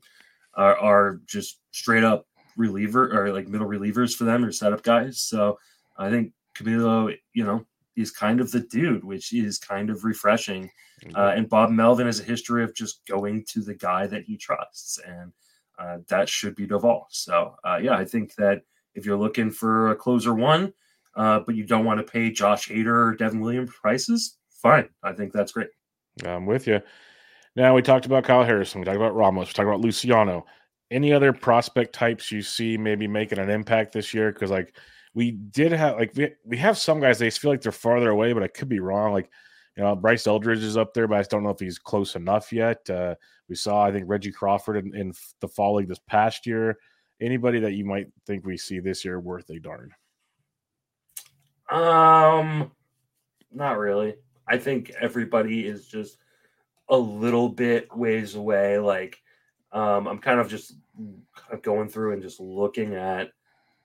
[0.54, 5.20] are, are just straight up reliever or like middle relievers for them or setup guys.
[5.20, 5.58] So
[5.96, 7.64] I think Camilo, you know,
[7.96, 10.70] is kind of the dude, which is kind of refreshing.
[11.02, 11.16] Mm-hmm.
[11.16, 14.36] Uh, and Bob Melvin has a history of just going to the guy that he
[14.36, 15.32] trusts, and
[15.78, 17.04] uh, that should be Doval.
[17.10, 18.62] So uh, yeah, I think that
[18.94, 20.72] if you're looking for a closer one,
[21.16, 24.88] uh, but you don't want to pay Josh Hader or Devin Williams prices, fine.
[25.02, 25.68] I think that's great.
[26.24, 26.80] I'm with you.
[27.56, 28.80] Now we talked about Kyle Harrison.
[28.80, 29.48] We talked about Ramos.
[29.48, 30.44] We talked about Luciano
[30.90, 34.32] any other prospect types you see maybe making an impact this year?
[34.32, 34.76] Because like
[35.14, 38.32] we did have like we, we have some guys they feel like they're farther away,
[38.32, 39.12] but I could be wrong.
[39.12, 39.28] Like
[39.76, 42.14] you know Bryce Eldridge is up there, but I just don't know if he's close
[42.14, 42.88] enough yet.
[42.88, 43.14] Uh,
[43.48, 46.78] we saw I think Reggie Crawford in, in the fall league this past year.
[47.20, 49.90] Anybody that you might think we see this year worth a darn?
[51.70, 52.70] Um,
[53.52, 54.16] not really.
[54.46, 56.18] I think everybody is just
[56.88, 58.78] a little bit ways away.
[58.78, 59.18] Like
[59.74, 60.74] um, I'm kind of just
[61.62, 63.30] going through and just looking at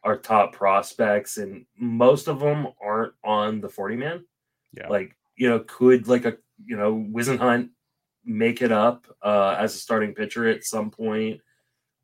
[0.03, 4.25] our top prospects, and most of them aren't on the 40 man.
[4.77, 4.87] Yeah.
[4.87, 7.69] Like, you know, could like a, you know, Whisenhunt
[8.23, 11.41] make it up uh, as a starting pitcher at some point?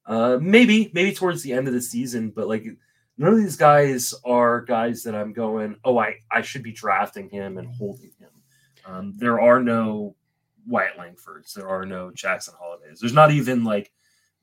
[0.05, 2.65] Uh, maybe, maybe towards the end of the season, but like
[3.17, 7.29] none of these guys are guys that I'm going, oh, I, I should be drafting
[7.29, 8.29] him and holding him.
[8.85, 10.15] Um, there are no
[10.67, 11.53] Wyatt Langfords.
[11.53, 12.99] There are no Jackson Hollidays.
[12.99, 13.91] There's not even like,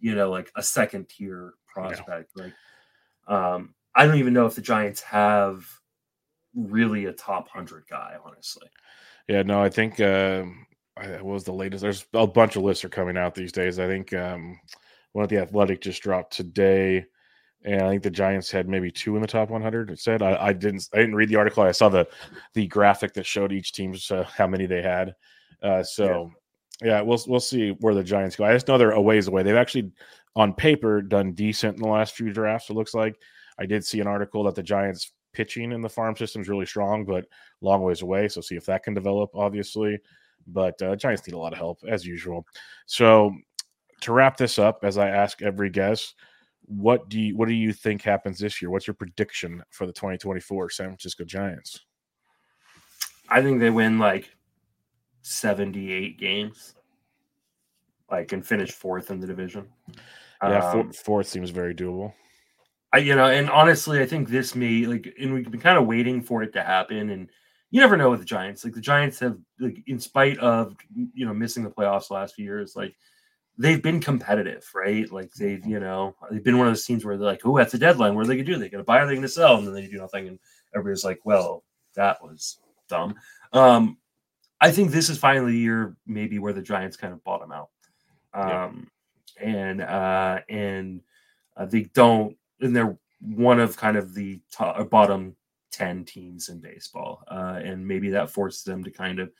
[0.01, 2.33] you know, like a second tier prospect.
[2.37, 2.45] Yeah.
[2.45, 2.53] Like,
[3.29, 5.67] um, I don't even know if the Giants have
[6.55, 8.69] really a top hundred guy, honestly.
[9.29, 10.45] Yeah, no, I think uh,
[10.97, 11.83] what was the latest?
[11.83, 13.79] There's a bunch of lists are coming out these days.
[13.79, 14.59] I think um,
[15.13, 17.07] one of the Athletic just dropped today,
[17.65, 19.91] and I think the Giants had maybe two in the top 100.
[19.91, 21.63] It said I, I didn't I didn't read the article.
[21.63, 22.07] I saw the
[22.55, 25.15] the graphic that showed each team's uh, how many they had.
[25.63, 26.31] Uh, so
[26.83, 26.89] yeah.
[26.89, 28.45] yeah, we'll we'll see where the Giants go.
[28.45, 29.43] I just know they're a ways away.
[29.43, 29.93] They've actually
[30.35, 32.71] on paper done decent in the last few drafts.
[32.71, 33.17] It looks like
[33.59, 36.67] I did see an article that the Giants pitching in the farm system is really
[36.67, 37.27] strong, but
[37.61, 38.29] long ways away.
[38.29, 39.99] So see if that can develop, obviously.
[40.47, 42.47] But uh, Giants need a lot of help as usual.
[42.87, 43.33] So
[44.01, 46.17] to wrap this up, as I ask every guest,
[46.67, 48.71] what do you what do you think happens this year?
[48.71, 51.81] What's your prediction for the 2024 San Francisco Giants?
[53.29, 54.31] I think they win like
[55.23, 56.75] 78 games,
[58.11, 59.67] like and finish fourth in the division.
[60.43, 62.13] Yeah, um, fourth seems very doable.
[62.93, 65.87] I, you know, and honestly, I think this may like, and we've been kind of
[65.87, 67.29] waiting for it to happen, and
[67.71, 68.65] you never know with the Giants.
[68.65, 70.77] Like the Giants have, like, in spite of
[71.15, 72.95] you know missing the playoffs last few years, like
[73.59, 75.11] they've been competitive, right?
[75.11, 77.73] Like they've, you know, they've been one of those teams where they're like, oh, that's
[77.73, 78.15] the deadline.
[78.15, 78.59] What are they gonna do?
[78.59, 79.57] They're gonna buy or they gonna sell?
[79.57, 80.39] And then they do nothing, and
[80.75, 83.15] everybody's like, well, that was dumb.
[83.53, 83.99] Um,
[84.61, 87.71] I think this is finally the year maybe where the Giants kind of bottom out.
[88.35, 88.89] Um,
[89.41, 89.47] yeah.
[89.49, 91.01] and uh, and
[91.57, 95.37] uh, they don't, and they're one of kind of the top, uh, bottom
[95.71, 99.31] ten teams in baseball, uh, and maybe that forces them to kind of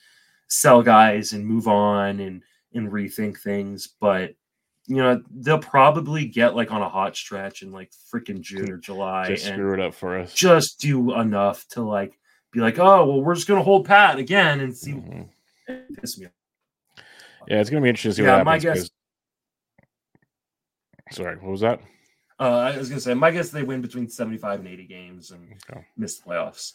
[0.49, 2.43] sell guys and move on and
[2.75, 3.89] and rethink things.
[4.01, 4.35] But
[4.87, 8.79] you know, they'll probably get like on a hot stretch in like freaking June or
[8.79, 10.35] July just and screw it up for us.
[10.35, 12.19] Just do enough to like
[12.53, 14.93] be like, oh well, we're just gonna hold pat again and see.
[14.93, 15.23] Mm-hmm.
[17.49, 18.65] Yeah, it's gonna be interesting to see yeah, what happens.
[18.65, 18.91] My guess.
[21.13, 21.81] Sorry, what was that?
[22.41, 25.55] Uh, I was gonna say my guess they win between seventy-five and eighty games and
[25.71, 25.87] okay.
[25.97, 26.73] miss the playoffs.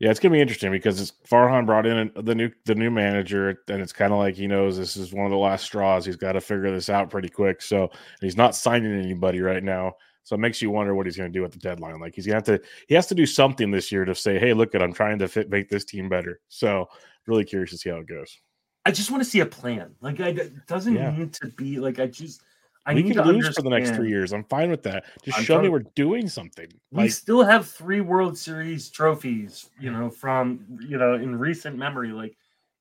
[0.00, 3.60] Yeah, it's gonna be interesting because it's Farhan brought in the new the new manager,
[3.68, 6.04] and it's kind of like he knows this is one of the last straws.
[6.04, 7.60] He's got to figure this out pretty quick.
[7.60, 7.90] So
[8.20, 9.94] he's not signing anybody right now.
[10.22, 11.98] So it makes you wonder what he's going to do at the deadline.
[12.00, 14.52] Like he's gonna have to he has to do something this year to say, hey,
[14.52, 16.40] look at I'm trying to fit make this team better.
[16.48, 16.88] So
[17.26, 18.38] really curious to see how it goes.
[18.84, 19.94] I just want to see a plan.
[20.00, 21.16] Like I, it doesn't yeah.
[21.16, 22.42] need to be like I just
[22.88, 24.32] I we can lose for the next three years.
[24.32, 25.04] I'm fine with that.
[25.22, 26.68] Just I'm show me we're doing something.
[26.90, 31.76] We like, still have three World Series trophies, you know, from you know in recent
[31.76, 32.12] memory.
[32.12, 32.34] Like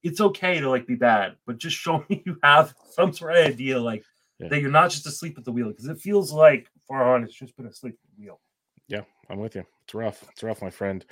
[0.04, 3.46] it's okay to like be bad, but just show me you have some sort of
[3.46, 4.06] idea, like
[4.40, 4.48] yeah.
[4.48, 5.68] that you're not just asleep at the wheel.
[5.68, 8.40] Because it feels like Farhan has just been asleep at the wheel.
[8.88, 9.66] Yeah, I'm with you.
[9.84, 10.24] It's rough.
[10.32, 11.06] It's rough, my friend.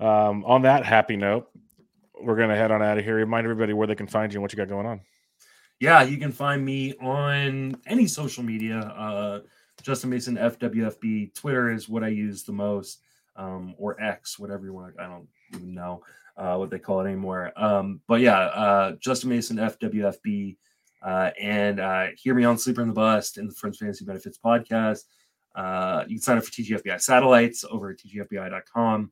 [0.00, 1.50] Um, on that happy note,
[2.18, 3.16] we're gonna head on out of here.
[3.16, 5.02] Remind everybody where they can find you and what you got going on
[5.80, 8.78] yeah, you can find me on any social media.
[8.78, 9.40] Uh,
[9.82, 11.34] Justin Mason FWFB.
[11.34, 13.00] Twitter is what I use the most,
[13.34, 14.94] um, or X, whatever you want.
[15.00, 16.02] I don't even know
[16.36, 17.52] uh, what they call it anymore.
[17.56, 20.56] Um, but yeah, uh, Justin Mason FWFB.
[21.02, 24.38] Uh, and uh, hear me on Sleeper and the Bust and the Friends Fantasy Benefits
[24.38, 25.04] podcast.
[25.54, 29.10] Uh, you can sign up for TGFBI satellites over at tgfbi.com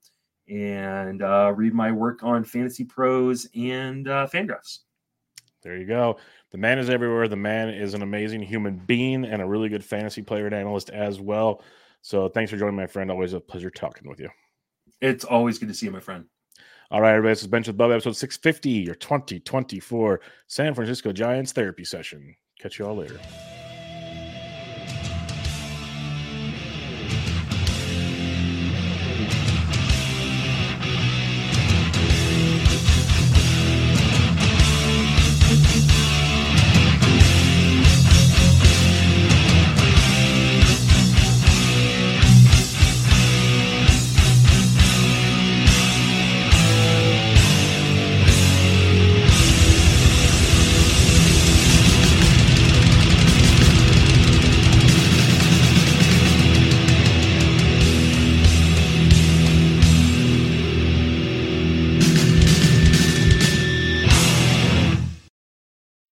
[0.50, 4.80] and uh, read my work on Fantasy Pros and uh, Fangraphs.
[5.62, 6.18] There you go.
[6.50, 7.28] The man is everywhere.
[7.28, 10.90] The man is an amazing human being and a really good fantasy player and analyst
[10.90, 11.62] as well.
[12.00, 13.10] So thanks for joining, my friend.
[13.10, 14.30] Always a pleasure talking with you.
[15.00, 16.24] It's always good to see you, my friend.
[16.90, 17.32] All right, everybody.
[17.32, 22.34] This is Bench with Bub, episode 650, your 2024 San Francisco Giants therapy session.
[22.58, 23.20] Catch you all later.